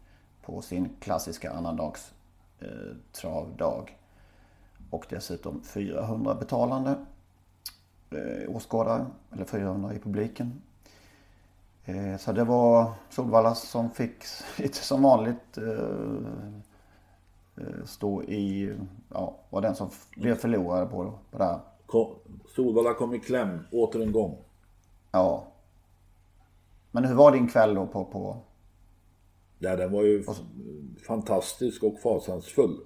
på 0.42 0.62
sin 0.62 0.88
klassiska 1.00 1.52
annandags 1.52 2.12
eh, 2.60 2.96
travdag. 3.12 3.98
Och 4.90 5.06
dessutom 5.08 5.62
400 5.64 6.34
betalande 6.34 6.94
eh, 8.10 8.56
åskådare, 8.56 9.06
eller 9.32 9.44
400 9.44 9.94
i 9.94 9.98
publiken. 9.98 10.62
Eh, 11.84 12.16
så 12.16 12.32
det 12.32 12.44
var 12.44 12.92
Solvalla 13.10 13.54
som 13.54 13.90
fick 13.90 14.24
lite 14.58 14.78
som 14.78 15.02
vanligt 15.02 15.58
eh, 15.58 16.24
eh, 17.56 17.84
stå 17.84 18.22
i, 18.22 18.76
ja, 19.08 19.36
var 19.50 19.60
den 19.60 19.74
som 19.74 19.90
blev 20.16 20.34
förlorare 20.34 20.86
på, 20.86 21.12
på 21.30 21.38
det 21.38 21.44
här. 21.44 21.60
Solvalla 22.54 22.94
kom 22.94 23.14
i 23.14 23.18
kläm 23.18 23.58
åter 23.70 24.02
en 24.02 24.12
gång. 24.12 24.38
Ja. 25.12 25.52
Men 26.90 27.04
hur 27.04 27.14
var 27.14 27.32
din 27.32 27.48
kväll 27.48 27.74
då 27.74 27.86
på... 27.86 28.04
på... 28.04 28.36
Ja, 29.58 29.76
den 29.76 29.92
var 29.92 30.02
ju 30.02 30.24
fantastisk 31.06 31.82
och 31.82 32.00
fasansfull. 32.00 32.80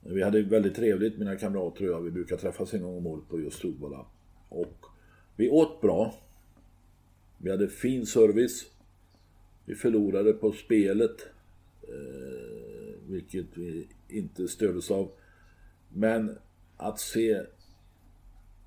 Vi 0.00 0.22
hade 0.22 0.42
väldigt 0.42 0.74
trevligt 0.74 1.18
mina 1.18 1.36
kamrater 1.36 1.84
och 1.84 1.90
jag. 1.90 2.00
Vi 2.00 2.10
brukar 2.10 2.36
träffas 2.36 2.74
en 2.74 2.82
gång 2.82 2.96
om 2.96 3.06
året 3.06 3.28
på 3.28 3.40
just 3.40 3.60
Solvalla. 3.60 4.06
Och 4.48 4.86
vi 5.36 5.50
åt 5.50 5.80
bra. 5.80 6.14
Vi 7.38 7.50
hade 7.50 7.68
fin 7.68 8.06
service. 8.06 8.66
Vi 9.64 9.74
förlorade 9.74 10.32
på 10.32 10.52
spelet. 10.52 11.16
Eh, 11.82 13.08
vilket 13.08 13.46
vi 13.54 13.88
inte 14.08 14.48
stördes 14.48 14.90
av. 14.90 15.10
Men 15.88 16.38
att 16.76 17.00
se... 17.00 17.42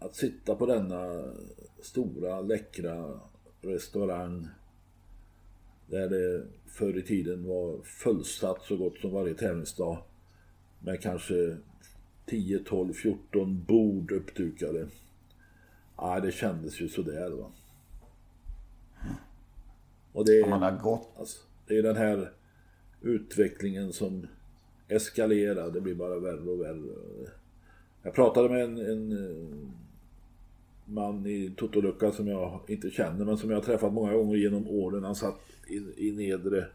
Att 0.01 0.15
sitta 0.15 0.55
på 0.55 0.65
denna 0.65 1.23
stora, 1.81 2.41
läckra 2.41 3.19
restaurang. 3.61 4.47
Där 5.87 6.09
det 6.09 6.45
förr 6.67 6.97
i 6.97 7.01
tiden 7.01 7.47
var 7.47 7.81
fullsatt 7.83 8.61
så 8.61 8.77
gott 8.77 8.97
som 8.97 9.11
varje 9.11 9.33
tävlingsdag. 9.33 9.97
Med 10.79 11.01
kanske 11.01 11.57
10, 12.25 12.59
12, 12.59 12.93
14 12.93 13.63
bord 13.63 14.11
uppdukade. 14.11 14.87
Ja, 15.97 16.19
det 16.19 16.31
kändes 16.31 16.81
ju 16.81 16.89
sådär 16.89 17.29
va. 17.29 17.51
Och 20.13 20.25
det 20.25 20.39
är, 20.39 20.49
Man 20.49 20.61
har 20.61 20.79
gått. 20.79 21.09
Alltså, 21.17 21.41
det 21.67 21.77
är 21.77 21.83
den 21.83 21.97
här 21.97 22.33
utvecklingen 23.01 23.93
som 23.93 24.27
eskalerar. 24.87 25.71
Det 25.71 25.81
blir 25.81 25.95
bara 25.95 26.19
värre 26.19 26.49
och 26.49 26.61
värre. 26.61 26.95
Jag 28.03 28.13
pratade 28.13 28.49
med 28.49 28.63
en, 28.63 28.77
en 28.77 29.11
eh, 29.11 29.71
man 30.91 31.25
i 31.25 31.53
Totolucka 31.57 32.11
som 32.11 32.27
jag 32.27 32.59
inte 32.67 32.89
känner 32.89 33.25
men 33.25 33.37
som 33.37 33.49
jag 33.49 33.57
har 33.57 33.63
träffat 33.63 33.93
många 33.93 34.13
gånger 34.13 34.37
genom 34.37 34.67
åren. 34.67 35.03
Han 35.03 35.15
satt 35.15 35.39
i, 35.67 36.07
i 36.07 36.11
nedre, 36.11 36.65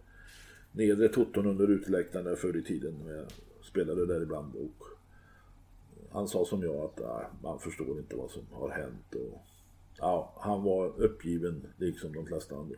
nedre 0.73 1.09
Toton 1.09 1.47
under 1.47 1.69
uteläktaren 1.69 2.37
förr 2.37 2.57
i 2.57 2.63
tiden. 2.63 2.95
Jag 3.07 3.27
spelade 3.65 4.07
där 4.07 4.23
ibland. 4.23 4.55
Och 4.55 4.87
han 6.13 6.29
sa 6.29 6.45
som 6.45 6.63
jag 6.63 6.77
att 6.77 7.01
äh, 7.01 7.27
man 7.43 7.59
förstår 7.59 7.99
inte 7.99 8.17
vad 8.17 8.31
som 8.31 8.43
har 8.53 8.71
hänt. 8.71 9.15
Och, 9.15 9.43
ja, 9.99 10.35
han 10.37 10.63
var 10.63 11.03
uppgiven 11.03 11.67
liksom 11.77 12.13
de 12.13 12.27
flesta 12.27 12.57
andra. 12.57 12.77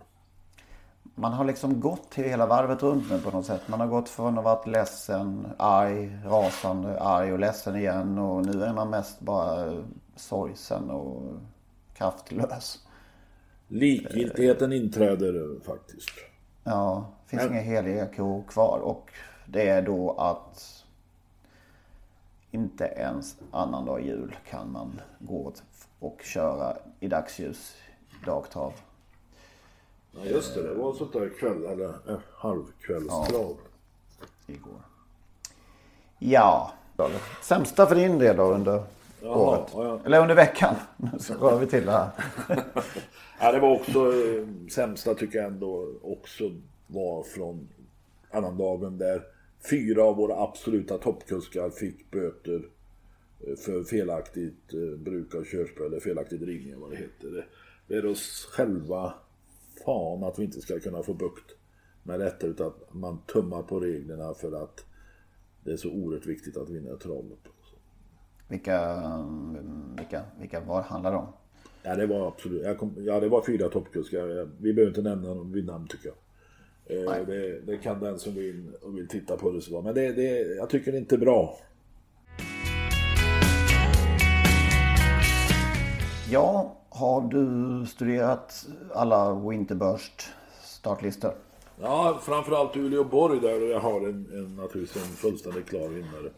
Man 1.14 1.32
har 1.32 1.44
liksom 1.44 1.80
gått 1.80 2.10
till 2.10 2.24
hela 2.24 2.46
varvet 2.46 2.82
runt 2.82 3.10
nu 3.10 3.20
på 3.20 3.30
något 3.30 3.46
sätt. 3.46 3.68
Man 3.68 3.80
har 3.80 3.86
gått 3.86 4.08
från 4.08 4.38
att 4.38 4.44
vara 4.44 4.64
ledsen, 4.64 5.46
arg, 5.56 6.18
rasande, 6.24 7.00
arg 7.00 7.32
och 7.32 7.38
ledsen 7.38 7.76
igen. 7.76 8.18
Och 8.18 8.46
nu 8.46 8.62
är 8.62 8.72
man 8.72 8.90
mest 8.90 9.20
bara 9.20 9.84
sorgsen 10.18 10.90
och 10.90 11.40
kraftlös. 11.94 12.78
Likgiltigheten 13.68 14.72
inträder 14.72 15.60
faktiskt. 15.64 16.10
Ja, 16.64 17.12
det 17.24 17.30
finns 17.30 17.50
inga 17.50 17.60
heliga 17.60 18.06
kor 18.06 18.42
kvar. 18.48 18.78
Och 18.78 19.10
det 19.46 19.68
är 19.68 19.82
då 19.82 20.12
att 20.12 20.84
inte 22.50 22.84
ens 22.84 23.36
annandag 23.50 24.00
jul 24.00 24.36
kan 24.50 24.72
man 24.72 25.00
gå 25.18 25.52
och 25.98 26.22
köra 26.22 26.76
i 27.00 27.08
dagsljus 27.08 27.74
dagtrav. 28.24 28.72
Ja 30.12 30.24
just 30.24 30.54
det, 30.54 30.62
det 30.62 30.74
var 30.74 30.92
sånt 30.92 31.12
där 31.12 31.28
kväll 31.38 31.64
eller 31.64 31.88
äh, 32.08 32.18
halvkvällstrav. 32.34 33.56
Ja. 34.46 34.54
Igår. 34.54 34.80
Ja, 36.18 36.72
sämsta 37.42 37.86
för 37.86 37.94
din 37.94 38.18
del 38.18 38.36
då 38.36 38.42
under 38.42 38.82
Jaha, 39.22 39.58
året? 39.58 39.70
Ja. 39.72 40.00
Eller 40.04 40.22
under 40.22 40.34
veckan. 40.34 40.74
Nu 40.96 41.10
så 41.18 41.34
rör 41.34 41.58
vi 41.58 41.66
till 41.66 41.86
det 41.86 41.92
här. 41.92 42.10
ja, 43.40 43.52
det 43.52 43.58
var 43.60 43.74
också 43.74 43.98
eh, 43.98 44.68
sämsta 44.70 45.14
tycker 45.14 45.38
jag 45.38 45.46
ändå 45.46 45.88
också 46.02 46.52
var 46.86 47.22
från 47.22 47.68
annandagen 48.30 48.98
där 48.98 49.22
fyra 49.70 50.04
av 50.04 50.16
våra 50.16 50.42
absoluta 50.42 50.98
toppkuskar 50.98 51.70
fick 51.70 52.10
böter 52.10 52.68
eh, 53.46 53.56
för 53.56 53.84
felaktigt 53.84 54.74
eh, 54.74 54.98
bruk 54.98 55.34
av 55.34 55.44
körspö 55.44 55.86
eller 55.86 56.00
felaktig 56.00 56.40
drivning 56.40 56.80
vad 56.80 56.90
det 56.90 56.96
heter. 56.96 57.46
Det 57.86 57.94
är 57.94 58.06
oss 58.06 58.48
själva 58.52 59.14
fan 59.84 60.24
att 60.24 60.38
vi 60.38 60.44
inte 60.44 60.60
ska 60.60 60.80
kunna 60.80 61.02
få 61.02 61.14
bukt 61.14 61.54
med 62.02 62.20
detta 62.20 62.46
utan 62.46 62.66
att 62.66 62.94
man 62.94 63.18
tummar 63.26 63.62
på 63.62 63.80
reglerna 63.80 64.34
för 64.34 64.62
att 64.62 64.84
det 65.64 65.72
är 65.72 65.76
så 65.76 65.90
oerhört 65.90 66.26
viktigt 66.26 66.56
att 66.56 66.70
vinna 66.70 66.96
travlopp. 66.96 67.48
Vilka, 68.48 69.02
vilka, 69.96 70.22
vilka 70.40 70.60
var 70.60 70.82
handlar 70.82 71.10
det 71.10 71.16
om? 71.16 71.26
Ja 71.82 71.96
det 71.96 72.06
var 72.06 72.28
absolut, 72.28 72.78
kom, 72.78 72.94
ja 72.98 73.20
det 73.20 73.28
var 73.28 73.42
fyra 73.42 73.68
toppkuskar. 73.68 74.48
Vi 74.60 74.72
behöver 74.72 74.90
inte 74.90 75.10
nämna 75.10 75.28
dem 75.34 75.52
vid 75.52 75.66
namn 75.66 75.86
tycker 75.88 76.08
jag. 76.08 76.16
Eh, 76.90 77.26
det, 77.26 77.60
det, 77.66 77.76
kan 77.76 78.00
den 78.00 78.18
som 78.18 78.34
vill, 78.34 78.72
vill 78.86 79.08
titta 79.08 79.36
på 79.36 79.50
det 79.50 79.60
så 79.60 79.82
Men 79.82 79.94
det, 79.94 80.12
det, 80.12 80.56
jag 80.56 80.70
tycker 80.70 80.92
det 80.92 80.98
är 80.98 81.00
inte 81.00 81.18
bra. 81.18 81.58
Ja, 86.30 86.76
har 86.88 87.20
du 87.20 87.86
studerat 87.86 88.66
alla 88.94 89.34
Winterburst 89.34 90.32
startlistor? 90.62 91.32
Ja, 91.80 92.20
framförallt 92.22 92.76
Uleåborg 92.76 93.40
där 93.40 93.62
och 93.62 93.68
jag 93.68 93.80
har 93.80 94.00
en, 94.00 94.26
en 94.32 94.56
naturligtvis 94.56 95.04
en 95.04 95.16
fullständigt 95.16 95.68
klar 95.68 95.88
vinnare. 95.88 96.30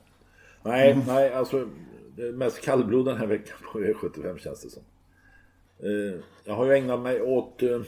Nej, 0.62 0.92
mm. 0.92 1.04
nej, 1.06 1.34
alltså 1.34 1.68
det 2.16 2.22
är 2.22 2.32
mest 2.32 2.60
kallblod 2.60 3.06
den 3.06 3.16
här 3.16 3.26
veckan 3.26 3.56
på 3.72 3.80
e 3.80 3.92
V75 3.92 4.38
känns 4.38 4.62
det 4.62 4.70
som. 4.70 4.82
Eh, 5.78 6.20
jag 6.44 6.54
har 6.54 6.66
ju 6.66 6.72
ägnat 6.72 7.00
mig 7.00 7.22
åt 7.22 7.62
eh, 7.62 7.80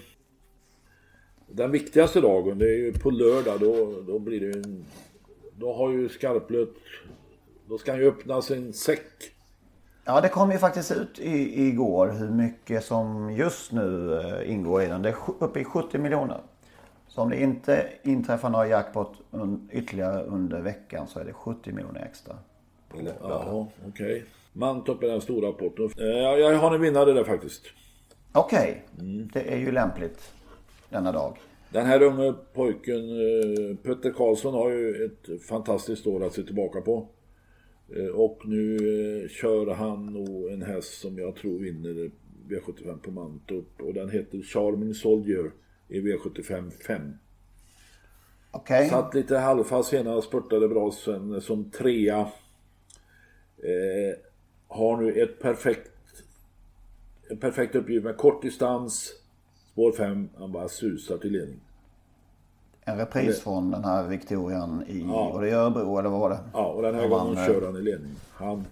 den 1.47 1.71
viktigaste 1.71 2.21
dagen, 2.21 2.59
det 2.59 2.65
är 2.65 2.77
ju 2.77 2.93
på 2.93 3.11
lördag. 3.11 3.61
Då, 3.61 4.03
då 4.07 4.19
blir 4.19 4.41
det 4.41 4.59
en... 4.59 4.85
Då 5.57 5.73
har 5.73 5.91
ju 5.91 6.09
Skarplöt... 6.09 6.75
Då 7.69 7.79
ska 7.79 7.93
han 7.93 8.01
ju 8.01 8.09
öppna 8.09 8.43
sin 8.43 8.73
säck. 8.73 9.33
Ja, 10.05 10.21
det 10.21 10.29
kom 10.29 10.53
ju 10.53 10.59
faktiskt 10.59 10.93
ut 10.93 11.19
i, 11.19 11.67
igår 11.67 12.09
hur 12.09 12.31
mycket 12.31 12.85
som 12.85 13.33
just 13.33 13.73
nu 13.73 14.15
eh, 14.15 14.53
ingår 14.53 14.83
i 14.83 14.87
den. 14.87 15.03
Det 15.03 15.09
är 15.09 15.17
uppe 15.39 15.61
i 15.61 15.65
70 15.65 15.99
miljoner. 15.99 16.41
Så 17.09 17.23
om 17.23 17.31
det 17.31 17.41
inte 17.41 17.89
inträffar 18.03 18.51
några 18.51 18.67
jackpot 18.67 19.13
ytterligare 19.71 20.23
under 20.23 20.61
veckan 20.61 21.07
så 21.07 21.21
är 21.21 21.25
det 21.25 21.33
70 21.33 21.73
miljoner 21.73 22.01
extra. 22.01 22.35
Ja, 23.23 23.69
okej. 23.89 24.07
Okay. 24.07 24.23
Mantorp 24.53 25.03
är 25.03 25.09
den 25.09 25.21
stora 25.21 25.49
rapporten. 25.49 25.91
Eh, 25.99 26.07
jag 26.07 26.59
har 26.59 26.75
en 26.75 26.81
vinnare 26.81 27.13
där 27.13 27.25
faktiskt. 27.25 27.67
Okej, 28.33 28.85
okay. 28.95 29.07
mm. 29.07 29.29
det 29.33 29.41
är 29.41 29.59
ju 29.59 29.73
lämpligt 29.73 30.33
denna 30.91 31.13
dag. 31.13 31.39
Den 31.71 31.87
här 31.87 32.03
unge 32.03 32.35
pojken, 32.55 33.11
eh, 33.11 33.77
Petter 33.77 34.11
Karlsson, 34.11 34.55
har 34.55 34.71
ju 34.71 35.05
ett 35.05 35.43
fantastiskt 35.43 36.07
år 36.07 36.25
att 36.25 36.33
se 36.33 36.43
tillbaka 36.43 36.81
på. 36.81 37.09
Eh, 37.97 38.07
och 38.07 38.39
nu 38.45 38.79
kör 39.31 39.75
han 39.75 40.07
nog 40.07 40.51
en 40.51 40.63
häst 40.63 41.01
som 41.01 41.19
jag 41.19 41.37
tror 41.37 41.59
vinner 41.59 42.11
V75 42.49 42.99
på 42.99 43.11
Mantorp. 43.11 43.83
Och 43.83 43.95
den 43.95 44.11
heter 44.11 44.43
Charming 44.43 44.95
Soldier 44.95 45.51
i 45.89 46.01
V75 46.01 46.71
5. 46.71 47.13
Okay. 48.53 48.89
Satt 48.89 49.15
lite 49.15 49.39
halvfast 49.39 49.89
senare, 49.89 50.23
spurtade 50.23 50.69
bra 50.69 50.91
sen 50.91 51.41
som 51.41 51.71
trea. 51.71 52.29
Eh, 53.63 54.19
har 54.69 54.97
nu 54.97 55.23
ett 55.23 55.39
perfekt, 55.41 55.91
en 57.31 57.37
perfekt 57.37 57.75
uppgift 57.75 58.05
med 58.05 58.17
kort 58.17 58.43
distans. 58.43 59.13
Spår 59.73 59.93
5, 59.93 60.29
han 60.39 60.53
bara 60.53 60.69
susar 60.69 61.19
till 61.19 61.33
ledning. 61.33 61.61
En 62.85 62.99
repris 62.99 63.37
det... 63.37 63.43
från 63.43 63.71
den 63.71 63.85
här 63.85 64.09
Victorian 64.09 64.85
i, 64.89 65.01
ja. 65.01 65.31
var 65.33 65.43
det 65.43 65.51
Örebro 65.51 65.99
eller 65.99 66.09
vad 66.11 66.21
var 66.21 66.31
det? 66.31 66.39
Ja, 66.53 66.67
och 66.67 66.83
den 66.83 66.95
här 66.95 67.09
gången 67.09 67.37
han, 67.37 67.47
kör 67.47 67.67
han 67.67 67.77
i 67.77 67.83
ledning. 67.83 68.15
Han, 68.33 68.65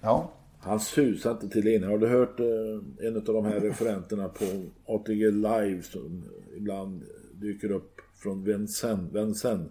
ja. 0.00 0.30
han 0.60 0.80
susar 0.80 1.30
inte 1.30 1.48
till 1.48 1.64
ledning. 1.64 1.90
Har 1.90 1.98
du 1.98 2.08
hört 2.08 2.40
eh, 2.40 3.06
en 3.06 3.16
av 3.16 3.22
de 3.22 3.44
här 3.44 3.60
referenterna 3.60 4.28
på 4.28 4.44
ATG 4.86 5.30
Live 5.30 5.82
som 5.82 6.24
ibland 6.56 7.02
dyker 7.32 7.70
upp 7.70 8.00
från 8.16 8.44
Vincennes? 8.44 9.12
Vincennes. 9.12 9.70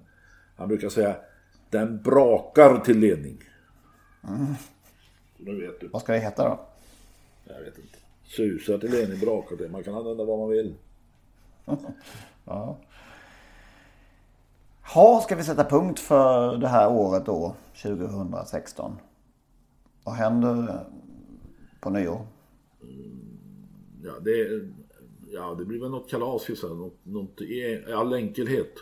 Han 0.56 0.68
brukar 0.68 0.90
säga 0.90 1.16
den 1.70 2.02
brakar 2.02 2.80
till 2.80 3.00
ledning. 3.00 3.38
Mm. 4.28 4.54
Nu 5.38 5.62
vet 5.62 5.80
du. 5.80 5.88
Vad 5.88 6.02
ska 6.02 6.14
det 6.14 6.20
heta 6.20 6.50
då? 6.50 6.60
Jag 7.54 7.62
vet 7.62 7.78
inte. 7.78 7.98
Susa 8.24 8.78
till 8.78 8.92
Lenin 8.92 9.20
brakar 9.20 9.68
Man 9.70 9.84
kan 9.84 9.96
använda 9.96 10.26
vad 10.26 10.40
man 10.40 10.50
vill. 10.50 10.76
ja. 12.46 12.78
Ha, 14.94 15.22
ska 15.22 15.36
vi 15.36 15.44
sätta 15.44 15.64
punkt 15.64 16.00
för 16.00 16.58
det 16.58 16.68
här 16.68 16.92
året 16.92 17.26
då, 17.26 17.56
2016? 17.82 18.96
Vad 20.04 20.16
händer 20.16 20.86
på 21.80 21.90
nyår? 21.90 22.28
Ja, 24.04 24.12
det, 24.22 24.62
ja, 25.28 25.56
det 25.60 25.66
blir 25.66 25.80
väl 25.80 25.92
något 25.92 26.10
kalas 26.10 26.50
just 26.50 26.64
något, 26.64 26.98
något 27.04 27.42
i 27.42 27.84
all 27.94 28.14
enkelhet. 28.14 28.74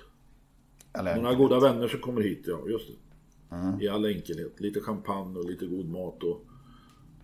Eller, 0.94 1.16
Några 1.16 1.36
goda 1.36 1.60
vänner 1.60 1.88
som 1.88 2.00
kommer 2.00 2.22
hit, 2.22 2.44
ja 2.46 2.60
just 2.68 2.88
det. 2.88 3.05
Mm. 3.56 3.82
I 3.82 3.88
all 3.88 4.06
enkelhet. 4.06 4.60
Lite 4.60 4.80
champagne 4.82 5.40
och 5.40 5.46
lite 5.46 5.66
god 5.66 5.90
mat 5.90 6.24
och 6.24 6.46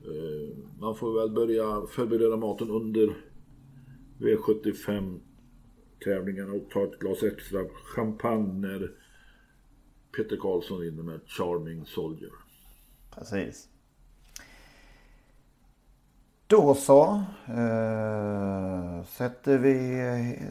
eh, 0.01 0.57
man 0.79 0.95
får 0.95 1.19
väl 1.19 1.31
börja 1.31 1.87
förbereda 1.87 2.37
maten 2.37 2.69
under 2.69 3.17
V75 4.19 5.19
tävlingarna 6.03 6.53
och 6.53 6.69
ta 6.69 6.83
ett 6.83 6.99
glas 6.99 7.23
extra 7.23 7.65
champagne 7.95 8.67
när 8.67 8.91
Peter 10.17 10.37
Karlsson 10.37 10.81
vinner 10.81 11.03
med 11.03 11.19
Charming 11.25 11.85
Soldier. 11.85 12.31
Precis. 13.15 13.67
Då 16.47 16.75
så. 16.75 17.23
Eh, 17.47 19.03
sätter 19.05 19.57
vi, 19.57 19.73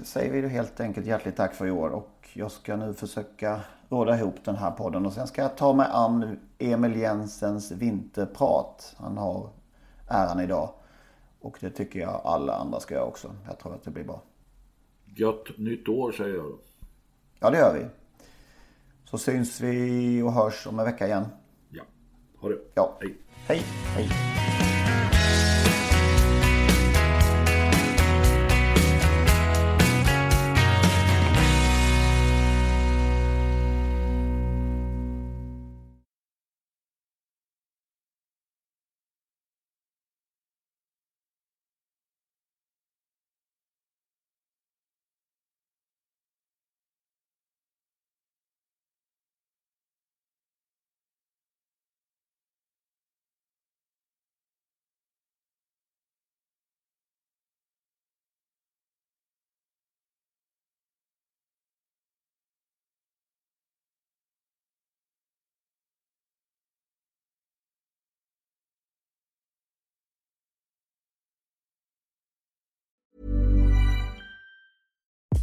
säger 0.05 0.43
vi 0.43 0.49
helt 0.49 0.81
enkelt 0.81 1.07
hjärtligt 1.07 1.37
tack 1.37 1.55
för 1.55 1.67
i 1.67 1.71
år. 1.71 1.91
Och 1.91 2.29
jag 2.35 2.53
ska 2.53 2.77
nu 2.77 2.95
försöka 2.95 3.61
råda 3.91 4.19
ihop 4.19 4.45
den 4.45 4.57
här 4.57 4.71
podden. 4.71 5.07
Och 5.07 5.13
sen 5.13 5.27
ska 5.27 5.43
jag 5.43 5.57
ta 5.57 5.73
mig 5.75 5.87
an 5.91 6.39
Emil 6.59 6.97
Jensens 6.97 7.71
vinterprat. 7.71 8.95
Han 8.99 9.19
har 9.19 9.51
äran 10.09 10.41
idag. 10.41 10.71
Och 11.41 11.57
det 11.61 11.71
tycker 11.71 12.01
jag 12.01 12.21
alla 12.25 12.55
andra 12.55 12.81
ska 12.81 12.95
göra 12.95 13.05
också. 13.05 13.35
Jag 13.47 13.59
tror 13.59 13.75
att 13.75 13.85
det 13.85 13.91
blir 13.91 14.05
bra. 14.05 14.23
Gött 15.05 15.59
nytt 15.59 15.89
år 15.89 16.13
säger 16.13 16.35
jag 16.35 16.45
då. 16.45 16.59
Ja 17.41 17.51
det 17.51 17.59
gör 17.59 17.75
vi. 17.75 17.87
Så 19.05 19.19
syns 19.19 19.61
vi 19.61 20.23
och 20.23 20.33
hörs 20.33 20.67
om 20.67 20.79
en 20.79 20.85
vecka 20.85 21.07
igen. 21.07 21.25
Ja, 21.71 21.83
ha 22.41 22.49
det. 22.49 22.59
Ja. 22.75 22.99
Hej. 23.01 23.17
Hej. 23.47 23.63
Hej. 23.97 24.70